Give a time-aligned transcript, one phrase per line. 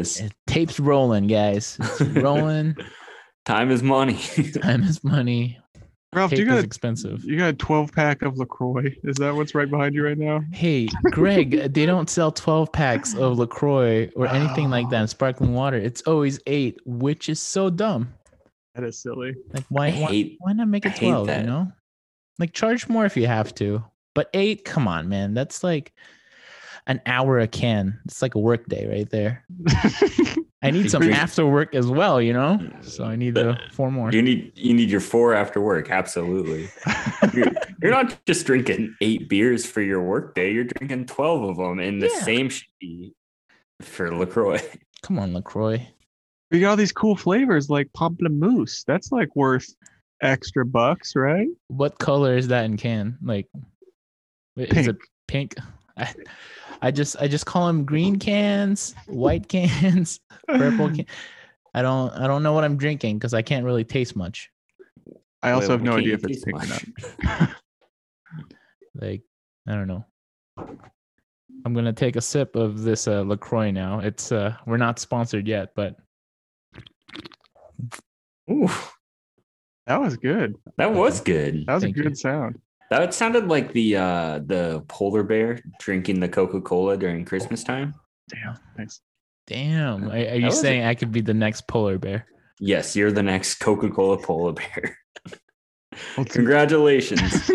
[0.00, 0.30] is.
[0.46, 1.76] Tape's rolling, guys.
[1.80, 2.76] It's rolling.
[3.44, 4.18] Time is money.
[4.62, 5.58] Time is money.
[6.12, 7.24] Ralph, Tape you is got expensive.
[7.24, 8.92] you got a 12 pack of Lacroix.
[9.04, 10.40] Is that what's right behind you right now?
[10.52, 15.54] Hey, Greg, they don't sell 12 packs of LaCroix or anything like that in sparkling
[15.54, 15.76] water.
[15.76, 18.12] It's always eight, which is so dumb.
[18.74, 19.36] That is silly.
[19.54, 21.28] Like, why, I why, hate- why not make it hate 12?
[21.28, 21.72] You know,
[22.40, 23.84] like charge more if you have to,
[24.16, 25.32] but eight, come on, man.
[25.32, 25.92] That's like
[26.90, 27.98] an hour a can.
[28.04, 29.44] It's like a work day right there.
[30.62, 32.58] I need some after work as well, you know?
[32.82, 34.10] So I need uh, four more.
[34.12, 35.90] You need you need your four after work.
[35.90, 36.68] Absolutely.
[37.32, 40.52] you're, you're not just drinking eight beers for your work day.
[40.52, 42.22] You're drinking twelve of them, and the Yeah.
[42.24, 43.14] same should be
[43.80, 44.60] for Lacroix.
[45.02, 45.86] Come on, LaCroix.
[46.50, 48.84] we got all these cool flavors like pamplemousse.
[48.84, 49.66] That's like worth
[50.20, 51.48] extra bucks, right?
[51.68, 53.16] What color is that in can?
[53.22, 53.46] Like,
[54.56, 55.54] wait, is it pink?
[55.96, 56.12] I,
[56.82, 61.06] I just I just call them green cans, white cans, purple can.
[61.74, 64.50] I don't I don't know what I'm drinking because I can't really taste much.
[65.42, 67.50] I also Well, have no idea if it's taste pink or much?
[68.94, 69.22] Like
[69.68, 70.04] I don't know.
[71.64, 74.00] I'm gonna take a sip of this uh, Lacroix now.
[74.00, 75.96] It's uh we're not sponsored yet, but
[78.50, 78.68] Ooh,
[79.86, 80.56] That was good.
[80.76, 81.66] that was good.
[81.66, 82.04] That was Thank a you.
[82.04, 82.58] good sound.
[82.90, 87.94] That sounded like the uh the polar bear drinking the Coca Cola during Christmas time.
[88.28, 88.56] Damn.
[88.76, 89.00] Nice.
[89.46, 92.26] damn, are, are you was a- saying I could be the next polar bear?
[92.58, 94.96] Yes, you're the next Coca Cola polar bear.
[96.16, 97.20] Well, Congratulations.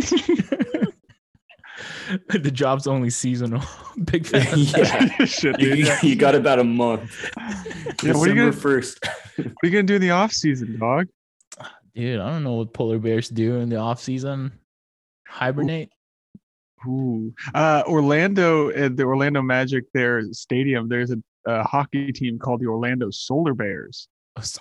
[2.29, 3.61] the job's only seasonal.
[4.11, 4.45] Big fan.
[4.57, 5.25] yeah.
[5.25, 7.11] Shit, You, you- you got about a month.
[8.03, 8.99] Yeah, what are you December gonna- first.
[9.37, 11.07] What are you gonna do in the off season, dog?
[11.95, 14.51] Dude, I don't know what polar bears do in the off season.
[15.27, 15.89] Hibernate.
[16.87, 17.33] Ooh.
[17.53, 22.67] Uh, Orlando at the Orlando Magic, their stadium, there's a, a hockey team called the
[22.67, 24.07] Orlando Solar Bears.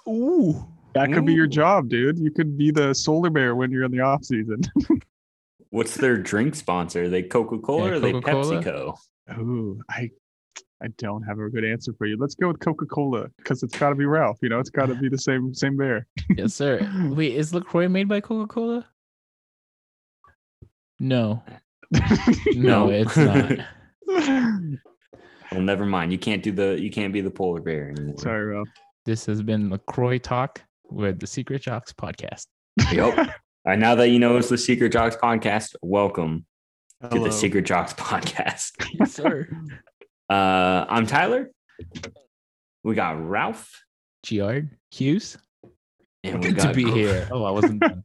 [0.08, 0.66] Ooh.
[0.94, 2.19] That could be your job, dude.
[2.19, 4.62] You could be the solar bear when you're in the off season.
[5.70, 7.04] What's their drink sponsor?
[7.04, 8.97] Are they Coca Cola Yeah, or are they PepsiCo?
[9.38, 10.10] Ooh, I
[10.80, 12.16] I don't have a good answer for you.
[12.16, 14.38] Let's go with Coca Cola because it's got to be Ralph.
[14.41, 16.06] You know, it's got to be the same same bear.
[16.36, 16.88] Yes, sir.
[17.10, 18.86] Wait, is LaCroix made by Coca Cola?
[21.00, 21.43] No.
[22.55, 22.91] No, No.
[22.91, 23.59] it's not.
[25.53, 26.10] Well, never mind.
[26.12, 26.81] You can't do the.
[26.81, 28.16] You can't be the polar bear anymore.
[28.19, 28.69] Sorry, Ralph.
[29.04, 32.47] This has been LaCroix Talk with the Secret Jocks podcast.
[32.93, 33.19] Yep.
[33.19, 33.27] All
[33.66, 36.44] right, now that you know it's the Secret Jocks podcast, welcome
[37.10, 38.72] to the Secret Jocks podcast.
[38.99, 39.49] Yes, sir.
[40.31, 41.50] Uh, I'm Tyler.
[42.83, 43.71] We got Ralph,
[44.27, 45.37] Giard Hughes.
[46.22, 47.28] and we Good got to be Gr- here.
[47.31, 48.04] Oh, I wasn't done.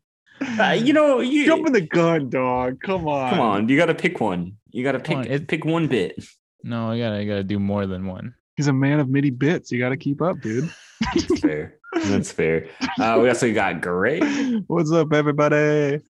[0.60, 2.80] Uh, you know, you Jumping the gun, dog.
[2.82, 3.30] Come on.
[3.30, 3.70] come on.
[3.70, 4.58] You got to pick one.
[4.72, 6.24] You got to pick on, it- pick one bit.
[6.64, 8.34] No, I gotta I gotta do more than one.
[8.58, 9.72] He's a man of many bits.
[9.72, 10.70] You got to keep up, dude.
[11.16, 11.78] That's fair.
[11.94, 12.68] That's fair.
[13.00, 14.22] Uh, we also got Greg,
[14.68, 16.02] What's up, everybody?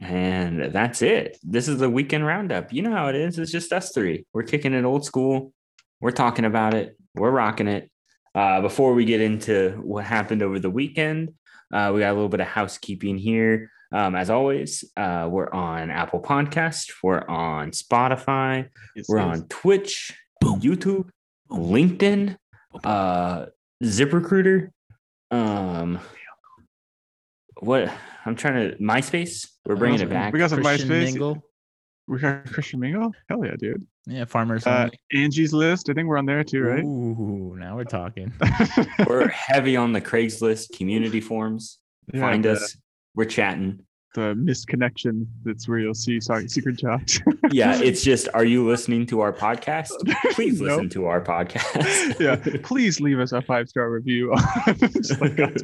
[0.00, 1.36] and that's it.
[1.42, 2.72] This is the weekend roundup.
[2.72, 3.38] You know how it is.
[3.38, 4.24] It's just us three.
[4.32, 5.52] We're kicking it old school.
[6.00, 6.96] We're talking about it.
[7.14, 7.90] We're rocking it.
[8.34, 11.34] Uh, before we get into what happened over the weekend,
[11.72, 13.70] uh, we got a little bit of housekeeping here.
[13.92, 16.92] Um, as always, uh, we're on Apple Podcast.
[17.02, 18.68] We're on Spotify.
[19.08, 21.08] We're on Twitch, YouTube,
[21.50, 22.36] LinkedIn,
[22.84, 23.46] uh,
[23.82, 24.70] ZipRecruiter.
[25.32, 25.98] Um,
[27.58, 27.92] what
[28.24, 29.48] I'm trying to MySpace.
[29.66, 30.32] We're bringing it back.
[30.32, 31.04] We got some Christian MySpace.
[31.04, 31.42] Mingle.
[32.06, 33.12] We got Christian Mingle.
[33.28, 33.86] Hell yeah, dude.
[34.06, 34.88] Yeah, farmers Uh.
[35.14, 35.88] Angie's List.
[35.90, 36.82] I think we're on there too, right?
[36.84, 38.32] Ooh, now we're talking.
[39.06, 41.78] We're heavy on the Craigslist community forums.
[42.12, 42.76] Yeah, Find the- us.
[43.14, 43.80] We're chatting.
[44.14, 45.28] The missed connection.
[45.44, 47.20] That's where you'll see sorry, secret jobs.
[47.52, 49.90] Yeah, it's just, are you listening to our podcast?
[50.32, 50.90] Please listen Nope.
[50.92, 52.18] to our podcast.
[52.20, 52.58] yeah.
[52.62, 54.32] Please leave us a five star review.
[54.78, 55.60] Just like us.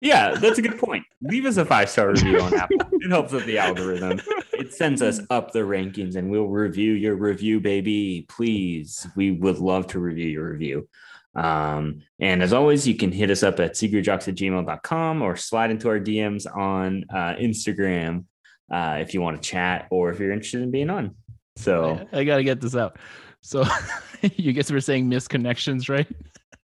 [0.00, 1.04] yeah, that's a good point.
[1.22, 2.76] Leave us a five star review on Apple.
[2.92, 4.20] It helps with the algorithm.
[4.66, 8.26] It sends us up the rankings and we'll review your review, baby.
[8.28, 9.06] Please.
[9.14, 10.88] We would love to review your review.
[11.36, 15.70] Um, and as always, you can hit us up at secretjocks at gmail.com or slide
[15.70, 18.24] into our DMs on uh, Instagram
[18.72, 21.14] uh, if you want to chat or if you're interested in being on.
[21.56, 22.98] So, I, I gotta get this out.
[23.40, 23.64] So
[24.36, 26.08] you guys were saying misconnections, right?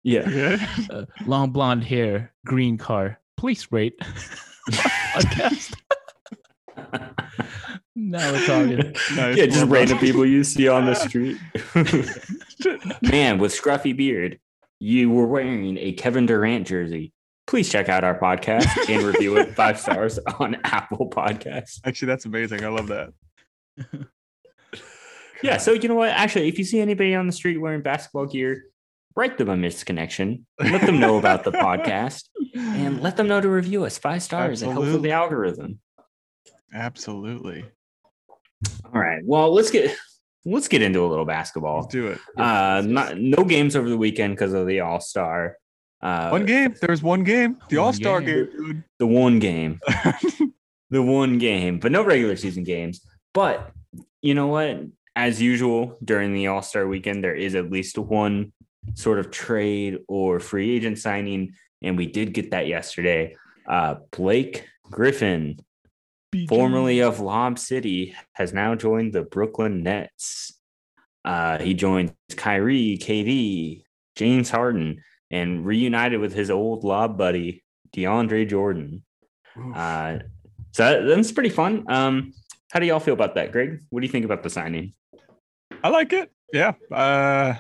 [0.03, 0.21] yeah.
[0.21, 0.67] Okay.
[0.91, 3.21] Uh, long blonde hair, green car.
[3.37, 3.97] Please rate.
[4.71, 5.75] Podcast.
[8.11, 8.95] Now we're talking.
[9.17, 9.37] Nice.
[9.37, 9.99] Yeah, just random done.
[10.07, 11.39] people you see on the street.
[13.03, 14.39] Man with scruffy beard,
[14.79, 17.13] you were wearing a Kevin Durant jersey.
[17.47, 21.81] Please check out our podcast and review it five stars on Apple Podcasts.
[21.85, 22.65] Actually, that's amazing.
[22.65, 23.13] I love that.
[25.43, 25.57] Yeah.
[25.57, 26.11] So you know what?
[26.11, 28.65] Actually, if you see anybody on the street wearing basketball gear,
[29.17, 30.45] write them a misconnection.
[30.61, 34.63] Let them know about the podcast and let them know to review us five stars.
[34.63, 35.81] It helps with the algorithm.
[36.73, 37.65] Absolutely.
[38.93, 39.23] All right.
[39.25, 39.97] Well, let's get
[40.45, 41.81] let's get into a little basketball.
[41.81, 42.19] Let's do it.
[42.37, 45.57] Uh, not no games over the weekend because of the All Star.
[46.01, 46.75] Uh, one game.
[46.81, 47.59] There's one game.
[47.69, 48.49] The All Star game.
[48.51, 49.81] game, the one game,
[50.91, 53.07] the one game, but no regular season games.
[53.33, 53.73] But
[54.21, 54.81] you know what?
[55.15, 58.53] As usual, during the All Star weekend, there is at least one
[58.95, 63.37] sort of trade or free agent signing, and we did get that yesterday.
[63.67, 65.59] Uh, Blake Griffin,
[66.49, 70.59] formerly of Lob City, has now joined the Brooklyn Nets.
[71.25, 73.85] Uh, he joined Kyrie, KD,
[74.17, 77.63] James Harden, and reunited with his old Lob buddy
[77.95, 79.03] DeAndre Jordan.
[79.75, 80.19] Uh,
[80.73, 81.85] so that, that's pretty fun.
[81.89, 82.33] Um,
[82.71, 83.81] how do y'all feel about that, Greg?
[83.91, 84.95] What do you think about the signing?
[85.85, 86.31] I like it.
[86.53, 86.73] Yeah.
[86.91, 87.55] Uh,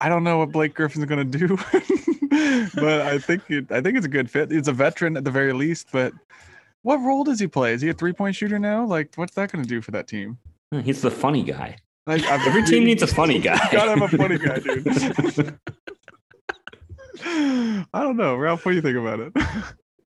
[0.00, 1.48] I don't know what Blake Griffin's gonna do,
[2.74, 4.50] but I think it, I think it's a good fit.
[4.50, 6.12] He's a veteran at the very least, but
[6.84, 7.72] what role does he play?
[7.74, 8.84] Is he a three point shooter now?
[8.86, 10.38] Like, what's that gonna do for that team?
[10.70, 11.76] Hmm, He's the funny guy.
[12.06, 13.56] Like, I've- Every team needs a funny guy.
[13.72, 15.58] Gotta have a funny guy, dude.
[17.92, 18.64] I don't know, Ralph.
[18.64, 19.32] What do you think about it?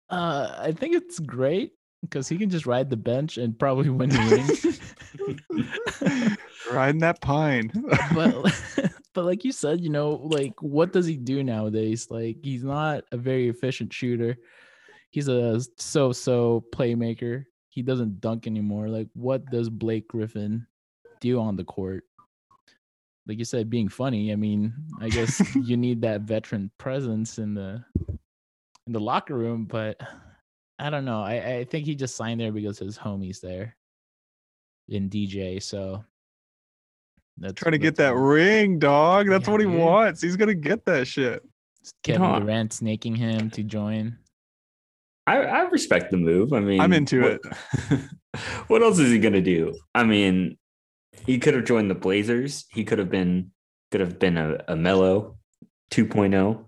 [0.09, 1.73] Uh, I think it's great
[2.03, 4.79] because he can just ride the bench and probably win the
[5.99, 6.39] ring.
[6.73, 7.73] Riding that pine.
[8.15, 8.55] but
[9.15, 12.07] but like you said, you know, like what does he do nowadays?
[12.09, 14.37] Like he's not a very efficient shooter.
[15.17, 17.47] He's a so-so playmaker.
[17.71, 18.91] He doesn't dunk anymore.
[18.91, 20.67] Like what does Blake Griffin
[21.23, 22.05] do on the court?
[23.27, 24.31] Like you said, being funny.
[24.31, 27.83] I mean, I guess you need that veteran presence in the
[28.87, 29.99] in the locker room, but
[30.79, 31.23] I don't know.
[31.23, 33.75] I, I think he just signed there because his homies there
[34.91, 35.63] in DJ.
[35.63, 36.05] So
[37.39, 39.31] that's Trying to get that ring, dog.
[39.31, 39.79] That's Yeah, what he dude.
[39.81, 40.21] wants.
[40.21, 41.43] He's gonna get that shit.
[42.03, 42.43] Kevin.
[42.43, 44.19] Durant snaking him to join.
[45.27, 46.53] I, I respect the move.
[46.53, 47.41] I mean, I'm into what,
[47.91, 48.01] it.
[48.69, 49.79] what else is he gonna do?
[49.95, 50.57] I mean,
[51.27, 52.67] he could have joined the Blazers.
[52.71, 53.51] He could have been
[53.91, 55.37] could have been a, a Melo
[55.91, 56.65] 2.0.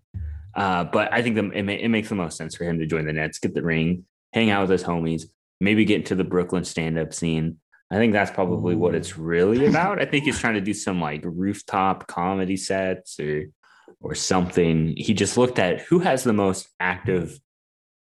[0.55, 3.07] Uh, but I think the, it, it makes the most sense for him to join
[3.07, 5.25] the Nets, get the ring, hang out with his homies,
[5.61, 7.59] maybe get into the Brooklyn stand up scene.
[7.91, 10.01] I think that's probably what it's really about.
[10.01, 13.45] I think he's trying to do some like rooftop comedy sets or
[14.01, 14.95] or something.
[14.97, 17.39] He just looked at who has the most active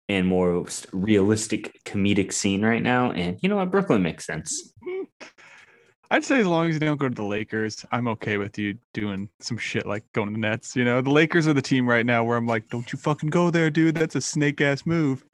[0.08, 4.72] and more realistic comedic scene right now, and you know what, Brooklyn makes sense.
[6.10, 8.76] I'd say as long as you don't go to the Lakers, I'm okay with you
[8.92, 10.76] doing some shit like going to the Nets.
[10.76, 13.30] You know, the Lakers are the team right now where I'm like, don't you fucking
[13.30, 13.96] go there, dude.
[13.96, 15.24] That's a snake ass move.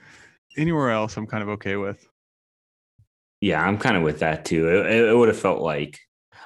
[0.57, 2.07] Anywhere else, I'm kind of okay with.
[3.41, 4.69] Yeah, I'm kind of with that too.
[4.69, 5.99] It, it would have felt like,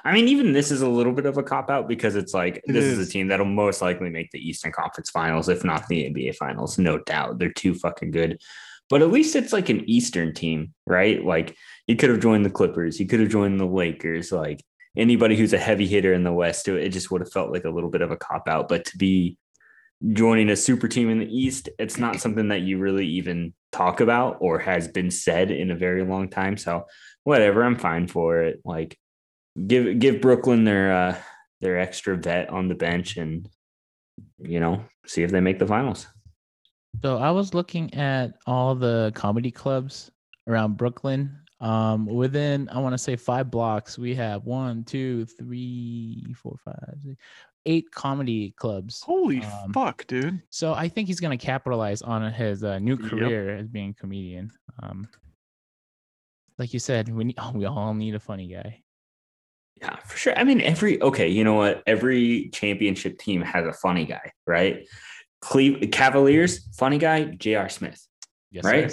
[0.05, 2.57] I mean, even this is a little bit of a cop out because it's like
[2.57, 2.99] It this is.
[2.99, 3.09] is.
[3.09, 6.77] a team that'll most likely make the Eastern Conference Finals, if not the NBA Finals,
[6.77, 7.39] no doubt.
[7.39, 8.39] They're too fucking good.
[8.87, 11.25] But at least it's like an Eastern team, right?
[11.25, 11.55] Like
[11.87, 14.63] you could have joined the Clippers, you could have joined the Lakers, like
[14.95, 16.67] anybody who's a heavy hitter in the West.
[16.67, 18.69] It just would have felt like a little bit of a cop out.
[18.69, 19.37] But to be
[20.13, 24.01] joining a super team in the East, it's not something that you really even talk
[24.01, 26.55] about or has been said in a very long time.
[26.57, 26.85] So
[27.23, 28.61] whatever, I'm fine for it.
[28.63, 28.99] Like
[29.67, 31.17] give give Brooklyn their uh
[31.61, 33.47] their extra vet on the bench and
[34.39, 36.07] you know, see if they make the finals.
[37.01, 40.11] So I was looking at all the comedy clubs
[40.47, 41.37] around Brooklyn.
[41.59, 46.95] Um, within I want to say five blocks, we have one, two, three, four, five,
[47.03, 47.15] six,
[47.65, 49.01] eight comedy clubs.
[49.01, 50.41] Holy Um, fuck, dude.
[50.49, 53.09] So I think he's gonna capitalize on his uh, new Yep.
[53.09, 54.51] career as being a comedian.
[54.81, 55.07] Um,
[56.57, 58.83] like you said, we need, oh, we all need a funny guy.
[59.81, 60.37] Yeah, for sure.
[60.37, 61.83] I mean, every okay, you know what?
[61.85, 64.87] Every championship team has a funny guy, right?
[65.41, 67.69] Cleve Cavaliers, funny guy, J.R.
[67.69, 68.01] Smith.
[68.51, 68.91] Yes, Right?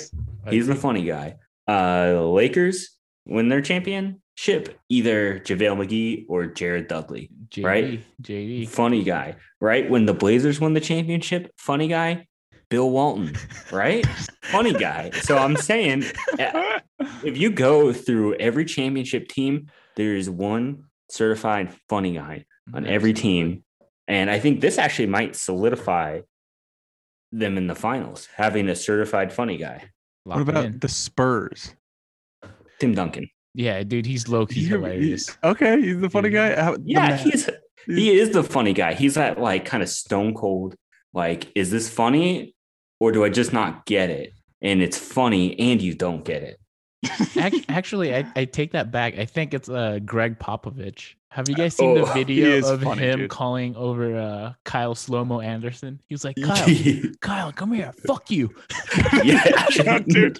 [0.51, 1.37] He's the funny guy.
[1.69, 7.31] Uh Lakers win their championship, either JaVale McGee or Jared Dudley.
[7.51, 8.05] JD, right?
[8.23, 8.69] JD.
[8.69, 9.89] Funny guy, right?
[9.89, 12.27] When the Blazers won the championship, funny guy,
[12.71, 13.37] Bill Walton,
[13.71, 14.05] right?
[14.43, 15.11] funny guy.
[15.11, 16.05] So I'm saying
[16.39, 16.81] eh,
[17.23, 22.77] if you go through every championship team, there's one certified funny guy mm-hmm.
[22.77, 23.65] on every team.
[24.09, 26.21] And I think this actually might solidify
[27.31, 29.91] them in the finals, having a certified funny guy.
[30.25, 30.79] Lock what about in.
[30.79, 31.75] the Spurs?
[32.79, 33.29] Tim Duncan.
[33.55, 35.37] Yeah, dude, he's low key He- hilarious.
[35.45, 36.61] Okay, he's the funny guy.
[36.61, 37.49] How- Yeah, he's
[37.87, 38.95] he is the funny guy.
[38.95, 40.77] He's that like kind of stone cold.
[41.13, 42.55] Like, is this funny
[43.01, 44.33] or do I just not get it?
[44.63, 46.59] And it's funny and you don't get it.
[47.37, 49.19] Ac- Actually, I, I take that back.
[49.19, 51.15] I think it's uh Gregg Popovich.
[51.31, 53.31] Have you guys seen the Oh, he video of funny, him dude.
[53.31, 55.99] calling over uh Kyle Slomo Anderson?
[56.07, 56.69] He was like, Kyle,
[57.21, 58.55] Kyle, come here, fuck you.
[59.25, 60.39] yeah, Yeah, dude.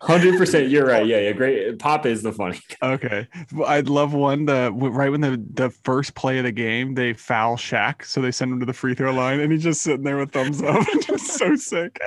[0.00, 0.68] Hundred percent.
[0.70, 1.04] You're right.
[1.06, 1.32] Yeah, yeah.
[1.32, 1.78] Great.
[1.78, 2.60] Pop is the funny.
[2.80, 2.92] guy.
[2.92, 3.28] Okay,
[3.66, 4.44] I'd love one.
[4.46, 8.30] The right when the the first play of the game, they foul Shaq, so they
[8.30, 10.86] send him to the free throw line, and he's just sitting there with thumbs up,
[11.02, 11.98] just so sick.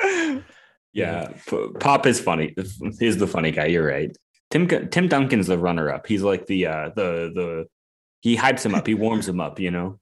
[0.93, 1.29] Yeah,
[1.79, 2.53] Pop is funny.
[2.99, 3.67] He's the funny guy.
[3.67, 4.15] You're right.
[4.49, 6.05] Tim Tim Duncan's the runner up.
[6.07, 7.65] He's like the uh the the
[8.21, 8.85] he hypes him up.
[8.85, 9.59] He warms him up.
[9.59, 9.99] You know.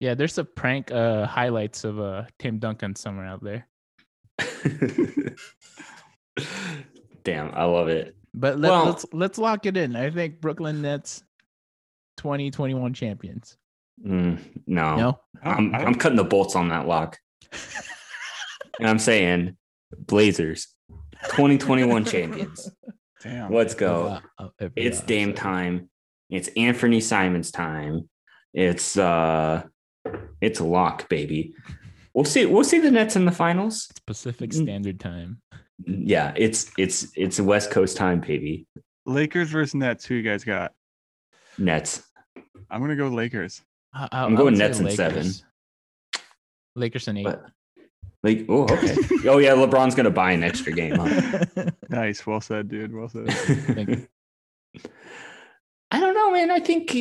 [0.00, 3.68] Yeah, there's a prank uh highlights of uh Tim Duncan somewhere out there.
[7.24, 8.16] Damn, I love it.
[8.32, 9.96] But let, Well- let's let's lock it in.
[9.96, 11.22] I think Brooklyn Nets
[12.18, 13.56] 2021 champions.
[14.04, 15.20] Mm, no, No.
[15.42, 17.18] I'm I'm cutting the bolts on that lock,
[18.80, 19.56] and I'm saying
[19.98, 20.68] Blazers,
[21.24, 22.70] 2021 champions.
[23.22, 23.52] damn.
[23.52, 24.18] Let's go.
[24.76, 25.88] It's uh, Dame time.
[26.30, 28.08] It's Anthony Simons' time.
[28.54, 29.64] It's uh
[30.40, 31.54] it's lock, baby.
[32.14, 32.46] We'll see.
[32.46, 33.86] We'll see the Nets in the finals.
[33.90, 34.62] It's Pacific Mm.
[34.62, 35.40] Standard Time.
[35.86, 38.66] Yeah, it's it's it's West Coast time, baby.
[39.06, 40.04] Lakers versus Nets.
[40.06, 40.72] Who you guys got?
[41.58, 42.02] Nets.
[42.70, 43.62] I'm gonna go Lakers.
[43.94, 45.16] I, I, I'm going Nets in seven.
[45.18, 45.44] Lakers.
[46.76, 47.24] Lakers in eight.
[47.24, 47.44] But
[48.22, 48.96] like, oh, okay.
[49.28, 50.96] oh yeah, LeBron's gonna buy an extra game.
[50.96, 51.70] Huh?
[51.88, 52.94] Nice, well said, dude.
[52.94, 53.28] Well said.
[53.32, 54.06] Thank you.
[55.90, 56.52] I don't know, man.
[56.52, 56.96] I think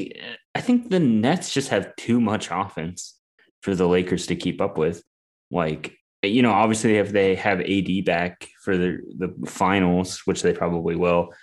[0.55, 3.15] I think the Nets just have too much offense
[3.61, 5.03] for the Lakers to keep up with.
[5.51, 10.53] Like, you know, obviously if they have AD back for the the finals, which they
[10.53, 11.33] probably will,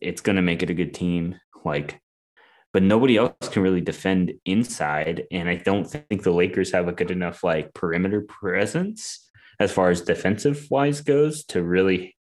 [0.00, 1.38] it's gonna make it a good team.
[1.64, 2.00] Like,
[2.76, 6.92] but nobody else can really defend inside, and I don't think the Lakers have a
[6.92, 12.18] good enough like perimeter presence as far as defensive wise goes to really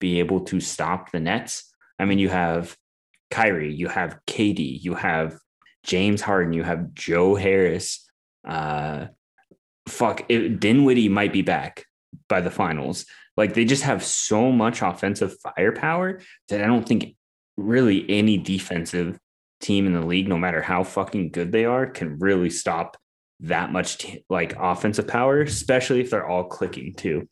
[0.00, 1.72] be able to stop the Nets.
[2.00, 2.76] I mean, you have
[3.30, 5.38] Kyrie, you have KD, you have
[5.84, 8.04] James Harden, you have Joe Harris.
[8.44, 9.06] Uh,
[9.86, 11.84] fuck, it, Dinwiddie might be back
[12.28, 13.06] by the finals.
[13.36, 17.14] Like they just have so much offensive firepower that I don't think
[17.56, 19.16] really any defensive
[19.62, 22.96] team in the league, no matter how fucking good they are, can really stop
[23.40, 27.26] that much t- like offensive power, especially if they're all clicking too.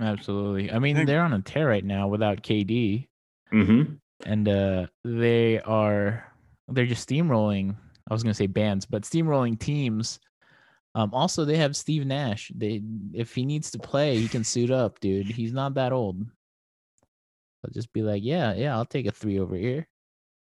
[0.00, 0.70] Absolutely.
[0.70, 3.08] I mean, they're on a tear right now without KD,
[3.54, 3.94] Mm-hmm.
[4.26, 6.30] and uh, they are
[6.68, 7.76] they're just steamrolling.
[8.10, 10.18] I was gonna say bands, but steamrolling teams.
[10.96, 12.50] Um, also, they have Steve Nash.
[12.54, 12.82] They
[13.14, 15.26] if he needs to play, he can suit up, dude.
[15.26, 16.20] He's not that old.
[17.64, 19.86] I'll just be like, yeah, yeah, I'll take a three over here.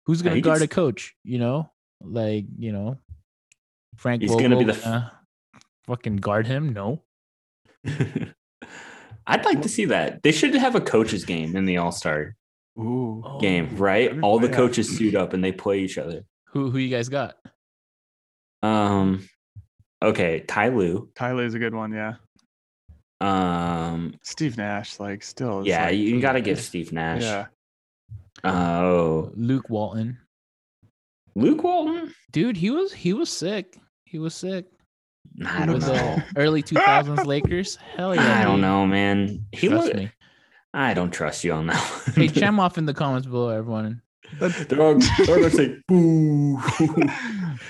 [0.07, 1.13] Who's gonna guard can a coach?
[1.25, 1.69] You know,
[2.01, 2.97] like you know,
[3.97, 4.21] Frank.
[4.21, 5.11] He's gonna be the gonna
[5.85, 6.71] fucking guard him.
[6.71, 7.03] No,
[9.27, 10.23] I'd like to see that.
[10.23, 12.35] They should have a coaches game in the All Star
[12.79, 13.21] Ooh.
[13.25, 14.17] Oh, game, right?
[14.21, 16.23] All the coaches suit up and they play each other.
[16.51, 17.35] Who who you guys got?
[18.63, 19.27] Um,
[20.01, 21.09] okay, Ty Lue.
[21.15, 22.13] Tyler's a good one, yeah.
[23.19, 25.61] Um, Steve Nash, like still.
[25.61, 27.23] is, yeah, like, you got to give Steve Nash.
[27.23, 27.47] yeah.
[28.43, 30.17] Oh, Luke Walton.
[31.35, 32.13] Luke Walton.
[32.31, 33.77] Dude, he was he was sick.
[34.05, 34.65] He was sick
[35.45, 35.93] I don't with know.
[35.93, 37.75] the early 2000s Lakers.
[37.95, 38.39] Hell yeah.
[38.39, 38.61] I don't dude.
[38.61, 39.45] know, man.
[39.51, 40.11] He Trust look, me.
[40.73, 41.75] I don't trust you on that.
[42.15, 42.15] One.
[42.15, 44.01] Hey, chime off in the comments below, everyone.
[44.39, 46.55] they're all, they're all gonna say boo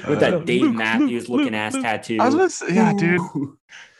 [0.07, 1.83] with that Uh, Dave Luke, Matthews Luke, looking Luke, ass Luke.
[1.83, 2.17] tattoo.
[2.19, 3.21] I was gonna say, yeah, dude.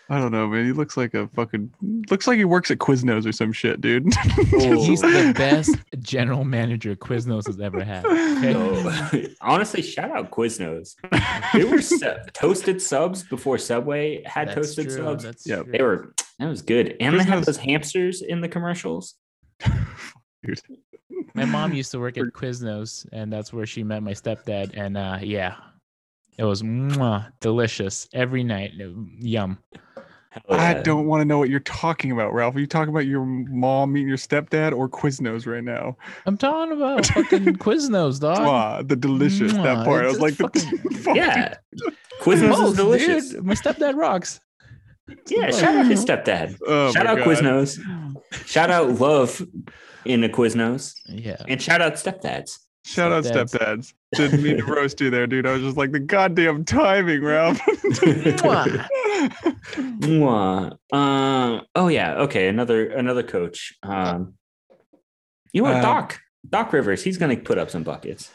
[0.09, 0.15] Boo.
[0.15, 0.65] I don't know, man.
[0.65, 1.71] He looks like a fucking
[2.09, 4.07] looks like he works at Quiznos or some shit, dude.
[4.53, 4.83] Oh.
[4.85, 8.05] He's the best general manager Quiznos has ever had.
[8.05, 8.53] Okay?
[8.53, 9.27] No.
[9.41, 10.95] Honestly, shout out Quiznos.
[11.53, 15.23] They were su- toasted subs before Subway had That's toasted true, subs.
[15.23, 15.63] that's Yep.
[15.63, 15.71] true.
[15.71, 19.15] They were that was good, and they had those hamsters in the commercials.
[20.43, 20.61] Dude.
[21.33, 24.77] My mom used to work at Quiznos, and that's where she met my stepdad.
[24.77, 25.55] And uh, yeah,
[26.37, 28.71] it was mwah, delicious every night.
[29.19, 29.57] Yum.
[30.29, 32.55] Hell I don't want to know what you're talking about, Ralph.
[32.55, 35.98] Are you talking about your mom meeting your stepdad or Quiznos right now?
[36.25, 38.38] I'm talking about fucking Quiznos, dog.
[38.39, 40.05] Ah, the delicious Mwah, that part.
[40.05, 41.55] I was like, just the, Yeah,
[42.22, 43.29] Quiznos Both, is delicious.
[43.31, 44.39] Dude, my stepdad rocks.
[45.27, 46.57] Yeah, shout out his stepdad.
[46.67, 47.27] Oh shout out God.
[47.27, 47.79] Quiznos.
[48.46, 49.41] Shout out love
[50.03, 51.38] in the Quiznos, Yeah.
[51.48, 52.60] and shout out stepdads.
[52.86, 53.51] Shout out Stepdads.
[53.57, 53.93] stepdads.
[54.15, 55.46] Didn't mean to roast you there, dude.
[55.46, 57.60] I was just like the goddamn timing, Ralph.
[59.17, 60.77] Mwah.
[60.91, 60.95] Mwah.
[60.95, 61.62] Um.
[61.75, 62.15] Oh yeah.
[62.21, 62.47] Okay.
[62.47, 63.74] Another another coach.
[63.83, 64.33] Um.
[65.53, 66.19] You know what, Uh, Doc?
[66.50, 67.03] Doc Rivers.
[67.03, 68.31] He's gonna put up some buckets.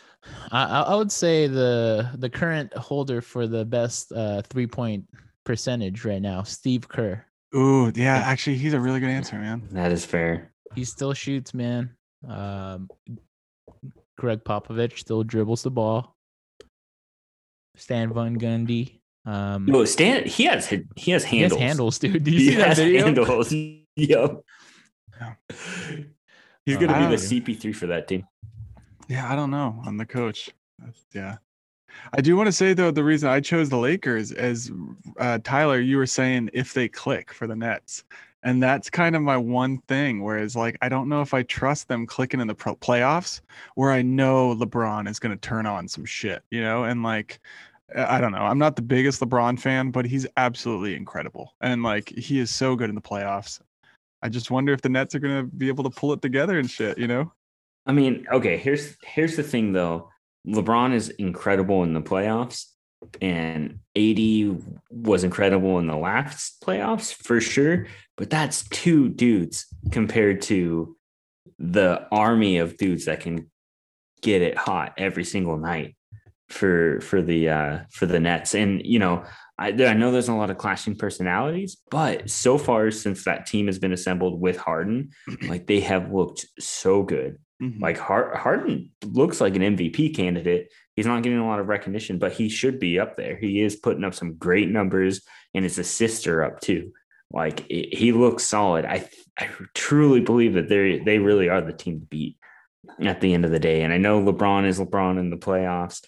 [0.51, 5.05] I, I I would say the the current holder for the best uh, three point
[5.45, 7.25] percentage right now, Steve Kerr.
[7.55, 8.17] Ooh, yeah.
[8.17, 9.69] Actually, he's a really good answer, man.
[9.73, 10.53] That is fair.
[10.75, 11.91] He still shoots, man.
[12.27, 12.89] Um,
[14.17, 16.17] Gregg Popovich still dribbles the ball.
[17.77, 19.01] Stan Van Gundy.
[19.25, 21.61] Um, No, Stan, he has he has he has handles.
[21.61, 22.25] handles, dude.
[22.25, 23.05] Do you He see that has video?
[23.05, 23.52] handles.
[23.95, 24.41] Yep.
[25.21, 25.35] Yeah.
[26.64, 28.25] He's Uh, gonna be the don't- CP3 for that team.
[29.09, 29.83] Yeah, I don't know.
[29.87, 30.50] I'm the coach.
[30.79, 31.37] That's- yeah.
[32.17, 34.73] I do want to say though, the reason I chose the Lakers is
[35.19, 38.05] uh, Tyler, you were saying if they click for the Nets,
[38.43, 40.23] and that's kind of my one thing.
[40.23, 43.43] Whereas, like, I don't know if I trust them clicking in the pro- playoffs,
[43.75, 47.41] where I know LeBron is going to turn on some shit, you know, and like.
[47.97, 48.39] I don't know.
[48.39, 51.55] I'm not the biggest LeBron fan, but he's absolutely incredible.
[51.61, 53.61] And like he is so good in the playoffs.
[54.23, 56.59] I just wonder if the Nets are going to be able to pull it together
[56.59, 57.33] and shit, you know?
[57.87, 60.09] I mean, okay, here's here's the thing though.
[60.47, 62.67] LeBron is incredible in the playoffs,
[63.21, 67.87] and AD was incredible in the last playoffs for sure.
[68.17, 70.97] But that's two dudes compared to
[71.59, 73.51] the army of dudes that can
[74.21, 75.97] get it hot every single night
[76.53, 78.55] for for the uh for the Nets.
[78.55, 79.25] And you know,
[79.59, 83.67] I, I know there's a lot of clashing personalities, but so far since that team
[83.67, 85.11] has been assembled with Harden,
[85.49, 87.39] like they have looked so good.
[87.63, 87.81] Mhm.
[87.81, 90.73] Like Har- Harden looks like an MVP candidate.
[90.97, 93.37] He's not getting a lot of recognition, but he should be up there.
[93.37, 95.23] He is putting up some great numbers,
[95.55, 96.93] and his assists are up too.
[97.31, 98.85] Like it, he looks solid.
[98.85, 102.37] I I truly believe that they they really are the team to beat
[103.01, 103.83] at the end of the day.
[103.83, 106.03] And I know LeBron is LeBron in the playoffs,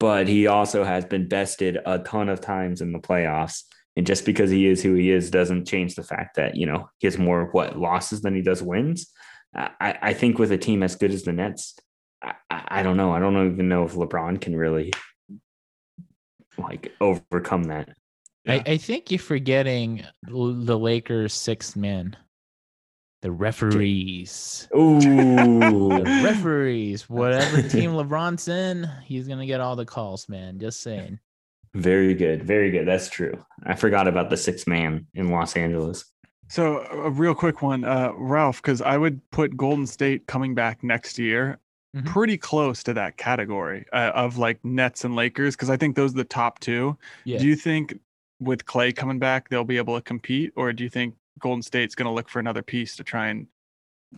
[0.00, 3.62] but he also has been bested a ton of times in the playoffs.
[3.96, 6.88] And just because he is who he is doesn't change the fact that you know
[6.98, 9.06] he has more what losses than he does wins.
[9.54, 11.76] I, I think with a team as good as the Nets,
[12.22, 13.12] I, I don't know.
[13.12, 14.92] I don't even know if LeBron can really
[16.56, 17.90] like overcome that.
[18.44, 18.54] Yeah.
[18.54, 22.16] I, I think you're forgetting the Lakers' sixth man,
[23.22, 24.68] the referees.
[24.76, 27.02] Ooh, The referees.
[27.08, 30.58] Whatever team LeBron's in, he's gonna get all the calls, man.
[30.58, 31.18] Just saying.
[31.74, 32.86] very good, very good.
[32.86, 33.32] That's true.
[33.64, 36.04] I forgot about the six man in Los Angeles.
[36.48, 40.82] So a real quick one, uh, Ralph, because I would put Golden State coming back
[40.82, 41.58] next year
[41.96, 42.06] Mhm.
[42.06, 46.12] pretty close to that category uh, of like Nets and Lakers, because I think those
[46.12, 46.96] are the top two.
[47.24, 47.38] Yeah.
[47.38, 47.98] Do you think
[48.40, 51.94] with Clay coming back they'll be able to compete, or do you think Golden State's
[51.94, 53.46] going to look for another piece to try and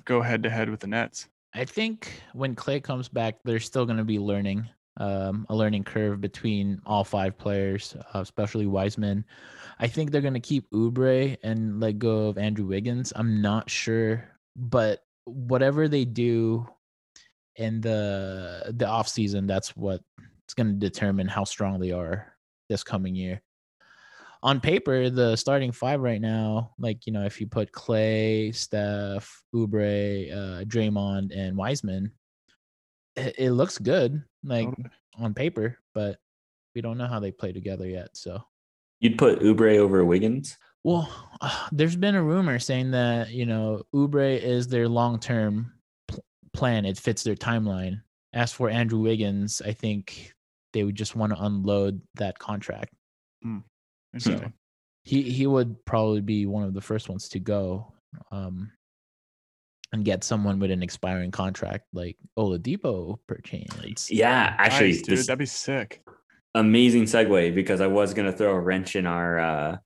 [0.05, 1.29] go head to head with the Nets?
[1.55, 4.67] I think when Clay comes back, there's still going to be learning,
[4.99, 9.25] um, a learning curve between all five players, uh, especially Wiseman.
[9.79, 13.13] I think they're going to keep Oubre and let go of Andrew Wiggins.
[13.15, 14.25] I'm not sure,
[14.57, 16.67] but whatever they do
[17.57, 20.03] in the the off season, that's what's
[20.57, 22.33] going to determine how strong they are
[22.69, 23.43] this coming year.
[24.45, 29.41] On paper, the starting five right now, like you know, if you put Clay, Steph,
[29.55, 32.11] Oubre, uh, Draymond, and Wiseman,
[33.15, 34.91] it, it looks good, like Totally.
[35.19, 36.19] on paper, but
[36.75, 38.17] we don't know how they play together yet.
[38.17, 38.43] So,
[39.01, 40.59] You'd put Oubre over Wiggins.
[40.83, 41.09] well,
[41.41, 45.73] uh, there's been a rumor saying that you know Oubre is their long-term
[46.09, 46.85] pl- plan.
[46.85, 48.01] It fits their timeline.
[48.33, 50.33] As for Andrew Wiggins, I think
[50.73, 52.93] they would just want to unload that contract.
[54.14, 54.53] Interesting.
[55.05, 57.92] he he would probably be one of the first ones to go
[58.31, 58.70] um
[59.92, 64.11] and get someone with an expiring contract like Oladipo perchance.
[64.11, 66.03] Yeah, actually, Nice, dude, that'd be sick.
[66.55, 69.77] amazing segue because I was gonna throw a wrench in our uh,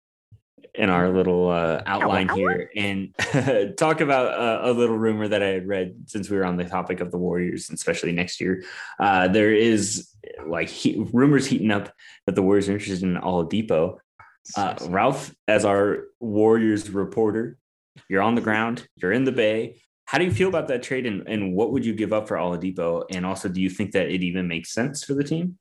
[0.76, 3.14] in our little uh, outline here and
[3.78, 6.64] talk about uh, a little rumor that I had read since we were on the
[6.66, 8.62] topic of the Warriors, and especially next year.
[9.00, 10.08] Uh, there is
[10.46, 11.92] like he- rumors heating up
[12.26, 13.98] that the Warriors are interested in Oladipo.
[14.56, 17.58] Uh, Ralph, as our Warriors reporter,
[18.08, 19.80] you're on the ground, you're in the Bay.
[20.04, 22.36] How do you feel about that trade, and, and what would you give up for
[22.36, 23.04] Oladipo?
[23.10, 25.58] And also, do you think that it even makes sense for the team?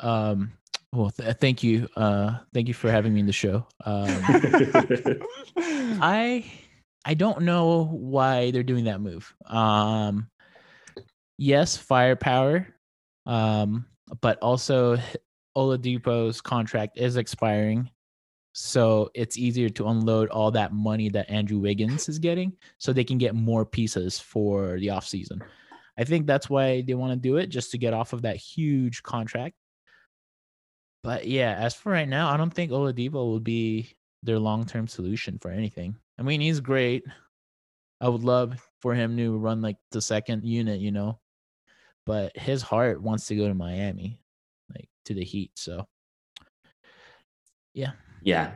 [0.00, 0.52] Um
[0.92, 1.88] well th- thank you.
[1.96, 3.66] Uh thank you for having me in the show.
[3.84, 4.06] Um
[5.56, 6.44] I
[7.04, 9.34] I don't know why they're doing that move.
[9.46, 10.30] Um
[11.36, 12.68] yes, firepower.
[13.26, 13.86] Um
[14.20, 15.16] but also h-
[15.58, 17.90] Oladipo's contract is expiring.
[18.52, 23.04] So it's easier to unload all that money that Andrew Wiggins is getting so they
[23.04, 25.42] can get more pieces for the offseason.
[25.98, 28.36] I think that's why they want to do it just to get off of that
[28.36, 29.56] huge contract.
[31.02, 35.38] But yeah, as for right now, I don't think Oladipo will be their long-term solution
[35.40, 35.96] for anything.
[36.18, 37.04] I mean, he's great.
[38.00, 41.18] I would love for him to run like the second unit, you know.
[42.06, 44.20] But his heart wants to go to Miami,
[45.08, 45.50] to the Heat.
[45.56, 45.86] So
[47.74, 47.92] yeah.
[48.22, 48.52] Yeah.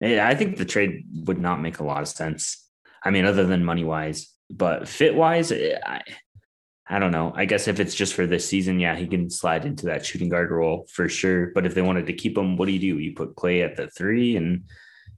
[0.00, 2.68] Yeah, I think the trade would not make a lot of sense.
[3.02, 6.02] I mean, other than money wise, but fit wise, eh, I,
[6.86, 7.32] I don't know.
[7.34, 10.28] I guess if it's just for this season, yeah, he can slide into that shooting
[10.28, 11.50] guard role for sure.
[11.54, 12.98] But if they wanted to keep him, what do you do?
[12.98, 14.64] You put Clay at the three and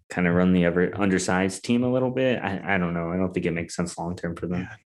[0.09, 2.41] kind of run the ever undersized team a little bit.
[2.41, 3.11] I, I don't know.
[3.11, 4.61] I don't think it makes sense long term for them.
[4.61, 4.77] Yeah.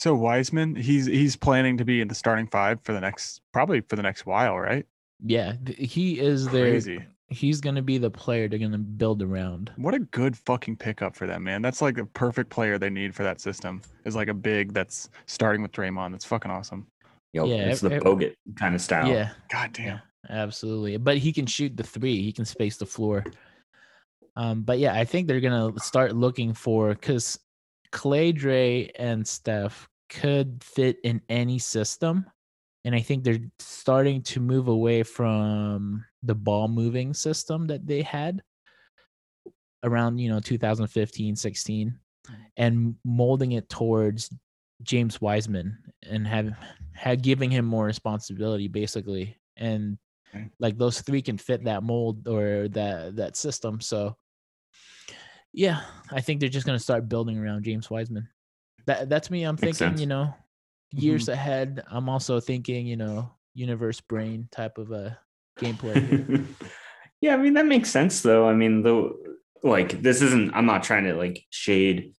[0.00, 3.82] So Wiseman, he's he's planning to be in the starting five for the next probably
[3.82, 4.86] for the next while, right?
[5.22, 6.96] Yeah, he is Crazy.
[6.96, 9.70] there he's going to be the player they're going to build around.
[9.76, 11.60] What a good fucking pickup for them, man.
[11.60, 13.82] That's like a perfect player they need for that system.
[14.06, 16.12] Is like a big that's starting with Draymond.
[16.12, 16.86] That's fucking awesome.
[17.34, 19.06] Yo, yeah, it's the Bogut kind of style.
[19.06, 19.32] Yeah.
[19.52, 19.84] God damn.
[19.84, 20.96] Yeah, absolutely.
[20.96, 22.22] But he can shoot the three.
[22.22, 23.22] He can space the floor.
[24.34, 27.38] Um, but yeah, I think they're gonna start looking for because
[27.92, 32.26] Clay, Dre, and Steph could fit in any system
[32.84, 38.02] and I think they're starting to move away from the ball moving system that they
[38.02, 38.42] had
[39.82, 41.98] around you know 2015 16
[42.56, 44.32] and molding it towards
[44.82, 46.54] James Wiseman and have
[46.92, 49.36] had giving him more responsibility basically.
[49.56, 49.98] And
[50.34, 50.50] mm.
[50.58, 53.80] like those three can fit that mold or that that system.
[53.80, 54.16] So
[55.52, 58.28] yeah I think they're just going to start building around James Wiseman
[58.86, 60.00] that that's me I'm Makes thinking sense.
[60.00, 60.34] you know
[60.92, 61.32] years mm-hmm.
[61.32, 61.82] ahead.
[61.88, 65.18] I'm also thinking, you know, universe brain type of a
[65.58, 66.44] gameplay.
[67.20, 68.48] yeah, I mean that makes sense though.
[68.48, 69.12] I mean, the
[69.62, 72.14] like this isn't I'm not trying to like shade,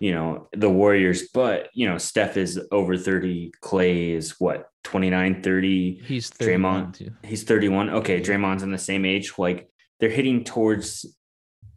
[0.00, 5.42] you know, the Warriors, but you know, Steph is over 30, Clay is what, 29,
[5.42, 6.02] 30.
[6.04, 6.94] He's Draymond.
[6.94, 7.10] Too.
[7.24, 7.90] He's 31.
[7.90, 9.32] Okay, Draymond's in the same age.
[9.38, 9.68] Like
[10.00, 11.06] they're hitting towards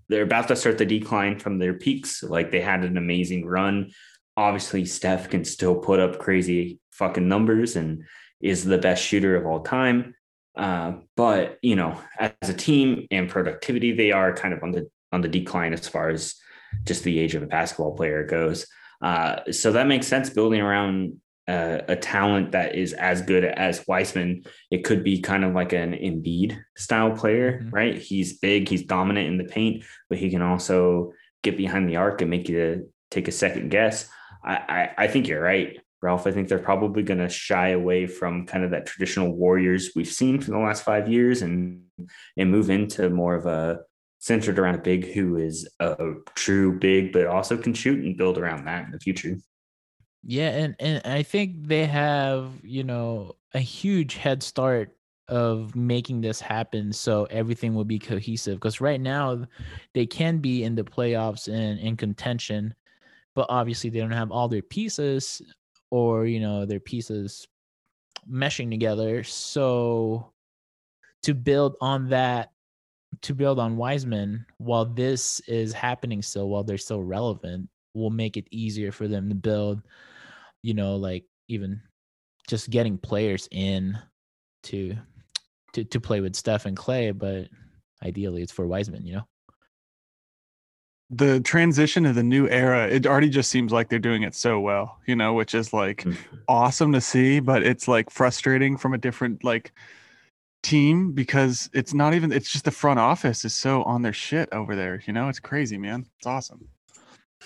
[0.09, 2.23] they're about to start the decline from their peaks.
[2.23, 3.91] Like they had an amazing run
[4.39, 8.03] obviously Steph can still put up crazy fucking numbers and
[8.41, 10.15] is the best shooter of all time.
[10.55, 14.89] Uh, but you know, as a team and productivity, they are kind of on the
[15.11, 16.35] on the decline as far as
[16.85, 18.65] just the age of a basketball player goes.
[19.01, 23.85] Uh, so that makes sense building around uh, a talent that is as good as
[23.87, 24.43] Wiseman.
[24.71, 27.69] It could be kind of like an Embiid style player, mm-hmm.
[27.71, 27.97] right?
[27.97, 32.21] He's big, he's dominant in the paint, but he can also get behind the arc
[32.21, 34.09] and make you take a second guess.
[34.43, 36.25] I, I, think you're right, Ralph.
[36.25, 40.07] I think they're probably going to shy away from kind of that traditional Warriors we've
[40.07, 41.83] seen for the last five years and
[42.37, 43.79] and move into more of a
[44.19, 48.37] centered around a big who is a true big, but also can shoot and build
[48.37, 49.35] around that in the future.
[50.23, 54.95] Yeah, and and I think they have you know a huge head start
[55.27, 59.45] of making this happen so everything will be cohesive because right now
[59.93, 62.73] they can be in the playoffs and in contention
[63.39, 65.41] but obviously they don't have all their pieces
[65.91, 67.47] or you know their pieces
[68.29, 69.23] meshing together.
[69.23, 70.33] So
[71.23, 72.51] to build on that
[73.21, 78.35] to build on Wiseman while this is happening still while they're still relevant will make
[78.35, 79.83] it easier for them to build
[80.61, 81.81] you know like even
[82.45, 83.97] just getting players in
[84.63, 84.97] to
[85.71, 87.47] to to play with Steph and Clay but
[88.03, 89.27] ideally it's for Wiseman you know
[91.09, 94.59] the transition to the new era it already just seems like they're doing it so
[94.59, 96.35] well you know which is like mm-hmm.
[96.47, 99.71] awesome to see but it's like frustrating from a different like
[100.61, 104.49] team because it's not even it's just the front office is so on their shit
[104.51, 105.29] over there you know?
[105.29, 106.05] It's crazy man.
[106.17, 106.67] It's awesome.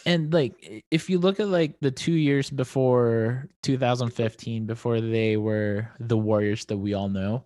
[0.06, 5.88] And like if you look at like the two years before 2015 before they were
[6.00, 7.46] the warriors that we all know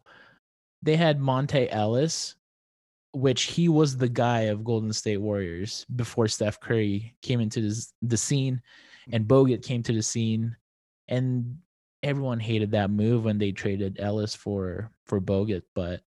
[0.82, 2.36] they had Monta Ellis
[3.14, 7.94] which he was the guy of Golden State Warriors before Steph Curry came into this,
[8.02, 8.62] the scene
[9.12, 10.56] and Bogut came to the scene
[11.08, 11.58] and
[12.04, 16.02] everyone hated that move when they traded Ellis for for Bogut but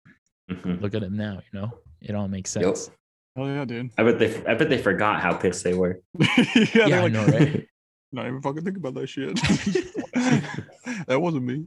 [0.50, 0.82] mm-hmm.
[0.82, 2.96] look at him now you know it all makes sense yep.
[3.36, 3.90] Oh yeah, dude.
[3.96, 6.00] I bet they I bet they forgot how pissed they were.
[6.18, 7.66] yeah, yeah like, I know, right?
[8.12, 9.36] Not even fucking think about that shit.
[11.06, 11.66] that wasn't me.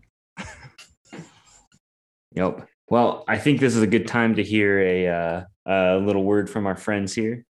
[2.34, 2.67] Yep.
[2.89, 6.50] Well, I think this is a good time to hear a, uh, a little word
[6.50, 7.46] from our friends here.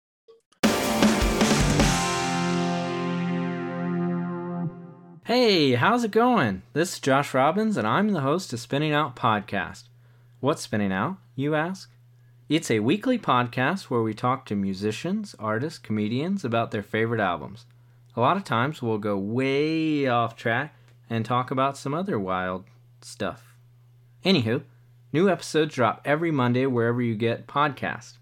[5.24, 6.62] Hey, how's it going?
[6.74, 9.84] This is Josh Robbins, and I'm the host of Spinning Out Podcast.
[10.40, 11.90] What's Spinning Out, you ask?
[12.50, 17.64] It's a weekly podcast where we talk to musicians, artists, comedians about their favorite albums.
[18.14, 20.74] A lot of times we'll go way off track
[21.08, 22.64] and talk about some other wild
[23.00, 23.54] stuff.
[24.24, 24.62] Anywho,
[25.12, 28.14] New episodes drop every Monday wherever you get podcasts.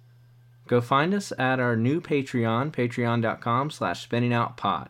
[0.66, 4.88] Go find us at our new Patreon, patreon.com slash spinningoutpod.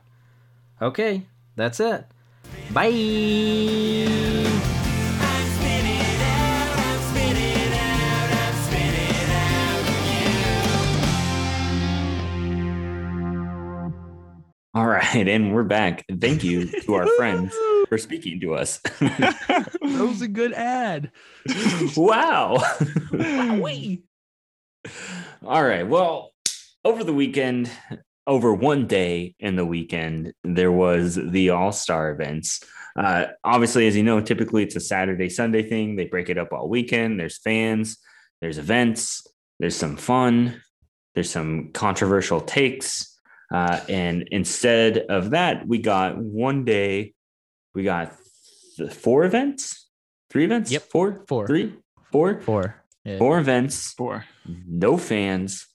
[0.80, 2.06] Okay, that's it.
[2.72, 4.08] Bye!
[15.14, 16.04] Right, and we're back.
[16.20, 17.54] Thank you to our friends
[17.88, 18.78] for speaking to us.
[19.00, 21.10] that was a good ad.
[21.96, 22.56] wow.
[23.12, 24.02] Wowee.
[25.44, 25.86] All right.
[25.86, 26.32] Well,
[26.84, 27.70] over the weekend,
[28.26, 32.62] over one day in the weekend, there was the All Star events.
[32.96, 35.96] Uh, obviously, as you know, typically it's a Saturday, Sunday thing.
[35.96, 37.18] They break it up all weekend.
[37.18, 37.98] There's fans,
[38.40, 39.26] there's events,
[39.58, 40.60] there's some fun,
[41.14, 43.19] there's some controversial takes.
[43.50, 47.14] Uh, and instead of that, we got one day,
[47.74, 48.14] we got
[48.76, 49.88] th- four events,
[50.30, 50.82] three events, Yep.
[50.82, 51.46] four, Four.
[51.46, 51.74] three,
[52.12, 52.84] four, Four.
[53.04, 53.18] Yeah.
[53.18, 54.24] four events, Four.
[54.46, 55.66] no fans,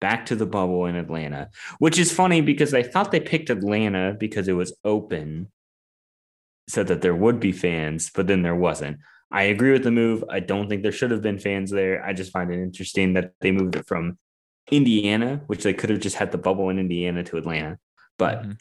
[0.00, 4.16] back to the bubble in Atlanta, which is funny because I thought they picked Atlanta
[4.18, 5.52] because it was open,
[6.68, 8.98] so that there would be fans, but then there wasn't.
[9.30, 10.24] I agree with the move.
[10.28, 12.04] I don't think there should have been fans there.
[12.04, 14.18] I just find it interesting that they moved it from
[14.70, 17.78] Indiana, which they could have just had the bubble in Indiana to Atlanta,
[18.18, 18.58] but Mhm.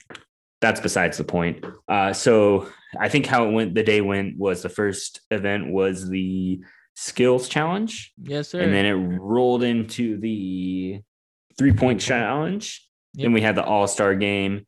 [0.59, 1.63] that's besides the point.
[1.87, 2.67] Uh, so
[2.99, 6.61] I think how it went, the day went was the first event was the
[6.95, 8.61] skills challenge, Yes, sir.
[8.61, 11.01] and then it rolled into the
[11.57, 12.87] three point challenge.
[13.13, 14.65] Then we had the all star game,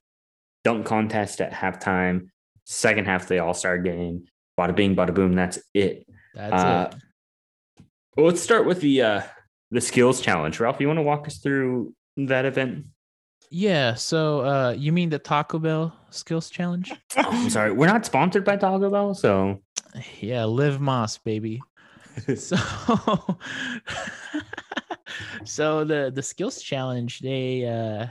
[0.63, 2.28] dunk contest at halftime,
[2.65, 4.26] second half of the all star game.
[4.60, 5.34] Bada bing, bada boom.
[5.34, 6.06] That's it.
[6.36, 7.84] That's uh, it.
[8.15, 9.22] Well, let's start with the uh,
[9.73, 10.59] the skills challenge.
[10.59, 12.86] Ralph, you want to walk us through that event?
[13.49, 13.95] Yeah.
[13.95, 16.91] So uh you mean the Taco Bell skills challenge?
[16.91, 19.62] Oh, I'm sorry, we're not sponsored by Taco Bell, so
[20.19, 21.62] Yeah, live Más, baby.
[22.36, 22.55] so
[25.43, 28.05] so the the skills challenge they uh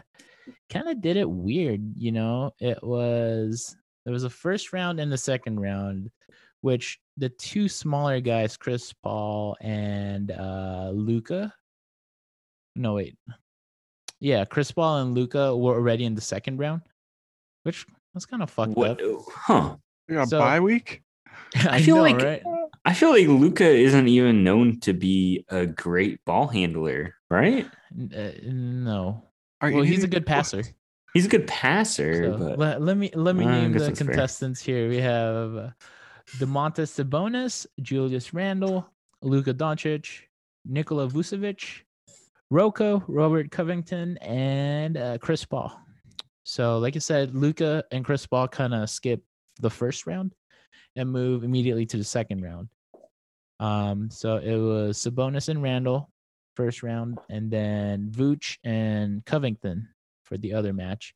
[0.69, 5.11] kind of did it weird you know it was there was a first round and
[5.13, 6.11] the second round
[6.63, 11.53] which the two smaller guys chris paul and uh Luka
[12.77, 13.17] no wait
[14.21, 16.81] yeah chris paul and Luka were already in the second round
[17.65, 19.01] which was kind of fucked what?
[19.03, 19.77] up Huh?
[20.09, 21.03] We got So- bye week.
[21.69, 22.43] i, feel know, like- right
[22.85, 27.65] I feel like Luka isn't even known to be a great ball handler, right?
[27.95, 29.23] Uh, no
[29.61, 30.65] Are you well he's a good passer
[31.15, 33.99] He's a good passer, So, but let, let me let me Uh, name the that's
[34.01, 34.09] fair.
[34.09, 34.89] contestants here.
[34.89, 35.71] We have uh,
[36.39, 38.87] Domantas Sabonis, Julius Randle,
[39.21, 40.23] Luka Doncic,
[40.65, 41.83] Nikola Vucevic,
[42.51, 45.79] Rocco, Robert Covington, and uh, Chris Paul.
[46.45, 49.23] So, like I said, Luka and Chris Paul kind of skip
[49.61, 50.35] the first round
[50.97, 52.69] and move immediately to the second round.
[53.61, 56.11] Um, so it was Sabonis and Randle
[56.57, 59.89] first round, and then Vooch and Covington
[60.25, 61.15] for the other match,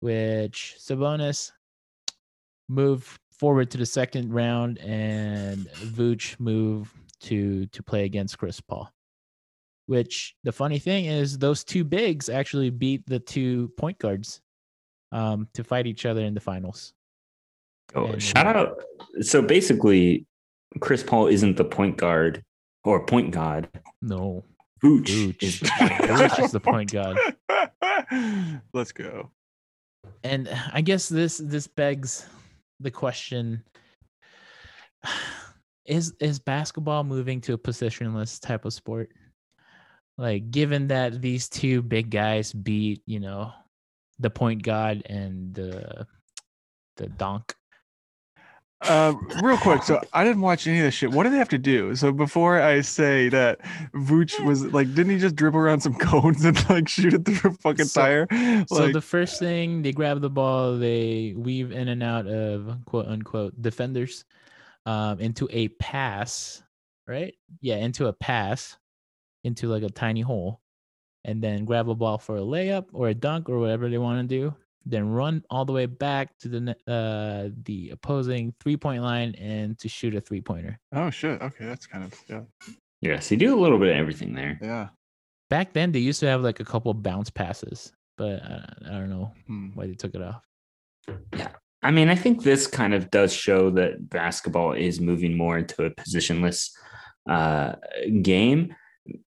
[0.00, 1.50] which Sabonis
[2.68, 8.90] moved forward to the second round, and Vooch moved to to play against Chris Paul.
[9.86, 14.40] Which the funny thing is, those two bigs actually beat the two point guards
[15.12, 16.92] um, to fight each other in the finals.
[17.94, 18.82] oh, and- shout out.
[19.20, 20.26] So basically,
[20.80, 22.42] Chris Paul isn't the point guard
[22.84, 23.68] or point god.
[24.02, 24.42] No,
[24.82, 25.42] Vooch Vooch.
[25.42, 26.30] is the point guard.
[26.30, 28.60] Vooch is the point guard.
[28.74, 29.30] Let's go.
[30.24, 32.26] and I guess this this begs
[32.80, 33.62] the question:
[35.86, 39.10] Is is basketball moving to a positionless type of sport?
[40.18, 43.52] Like, given that these two big guys beat, you know,
[44.18, 46.06] the point guard and the
[46.96, 47.54] the donk.
[48.82, 51.10] Uh, real quick, so I didn't watch any of this shit.
[51.10, 51.96] What do they have to do?
[51.96, 53.58] So before I say that
[53.94, 57.50] Vooch was like, didn't he just dribble around some cones and like shoot it through
[57.50, 58.26] a fucking So- tire?
[58.68, 63.06] So the first thing they grab the ball, they weave in and out of quote
[63.06, 64.24] unquote defenders
[64.84, 66.62] um, into a pass,
[67.08, 67.34] right?
[67.62, 68.76] Yeah, into a pass,
[69.42, 70.60] into like a tiny hole,
[71.24, 74.28] and then grab a ball for a layup or a dunk or whatever they want
[74.28, 74.54] to do.
[74.88, 79.76] Then run all the way back to the uh, the opposing three point line and
[79.80, 80.78] to shoot a three pointer.
[80.92, 81.42] oh shit.
[81.42, 82.42] Okay, that's kind of yeah,
[83.00, 84.58] Yes, you do a little bit of everything there.
[84.62, 84.88] yeah.
[85.50, 89.10] Back then, they used to have like a couple bounce passes, but uh, I don't
[89.10, 89.68] know Hmm.
[89.74, 90.42] why they took it off.
[91.36, 91.48] Yeah,
[91.82, 95.84] I mean, I think this kind of does show that basketball is moving more into
[95.84, 96.70] a positionless
[97.28, 97.74] uh,
[98.22, 98.74] game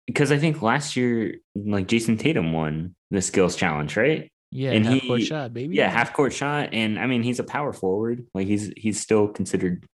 [0.07, 4.29] because I think last year, like Jayson Tatum won the skills challenge, right?
[4.51, 5.75] Yeah, And half court shot, baby.
[5.75, 8.25] Yeah, half court shot, and I mean, he's a power forward.
[8.33, 9.85] Like he's he's still considered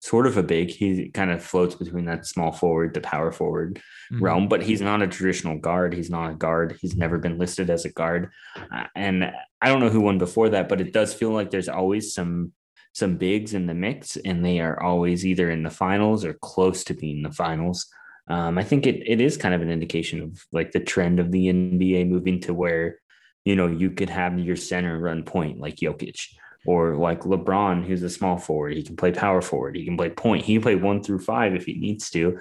[0.00, 0.70] sort of a big.
[0.70, 3.80] He kind of floats between that small forward to power forward
[4.12, 4.20] Mhm.
[4.20, 5.94] realm, but he's not a traditional guard.
[5.94, 6.76] He's not a guard.
[6.80, 8.30] He's never been listed as a guard.
[8.70, 11.68] Uh, and I don't know who won before that, but it does feel like there's
[11.68, 12.52] always some
[12.92, 16.82] some bigs in the mix, and they are always either in the finals or close
[16.84, 17.86] to being the finals.
[18.28, 21.30] Um, I think it it is kind of an indication of like the trend of
[21.32, 22.98] the NBA moving to where
[23.46, 26.34] you know, you could have your center run point like Jokic
[26.66, 28.74] or like LeBron, who's a small forward.
[28.74, 29.76] He can play power forward.
[29.76, 30.44] He can play point.
[30.44, 32.38] He can play one through five if he needs to.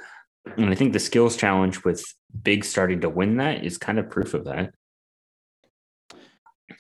[0.58, 2.04] And I think the skills challenge with
[2.44, 4.74] Big starting to win that is kind of proof of that.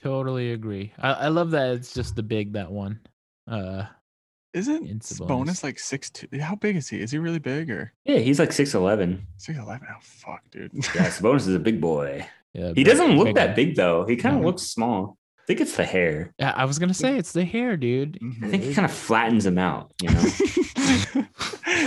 [0.01, 0.91] Totally agree.
[0.99, 2.99] I, I love that it's just the big that one.
[3.47, 3.85] Uh,
[4.53, 5.63] Isn't It's Sabonis bonus.
[5.63, 6.27] like six two?
[6.41, 6.99] How big is he?
[6.99, 9.21] Is he really big or Yeah, he's like 6'11.
[9.37, 9.87] six eleven?
[9.89, 10.71] Oh fuck, dude.
[10.73, 12.25] Yeah, Sabonis is a big boy.
[12.55, 14.05] Yeah, He doesn't look that big though.
[14.05, 14.47] He kind of No.
[14.47, 15.17] looks small.
[15.39, 16.33] I think it's the hair.
[16.39, 18.17] Yeah, I was gonna say it's the hair, dude.
[18.19, 18.43] Mhm.
[18.43, 21.25] I think it kind of flattens him out, you know.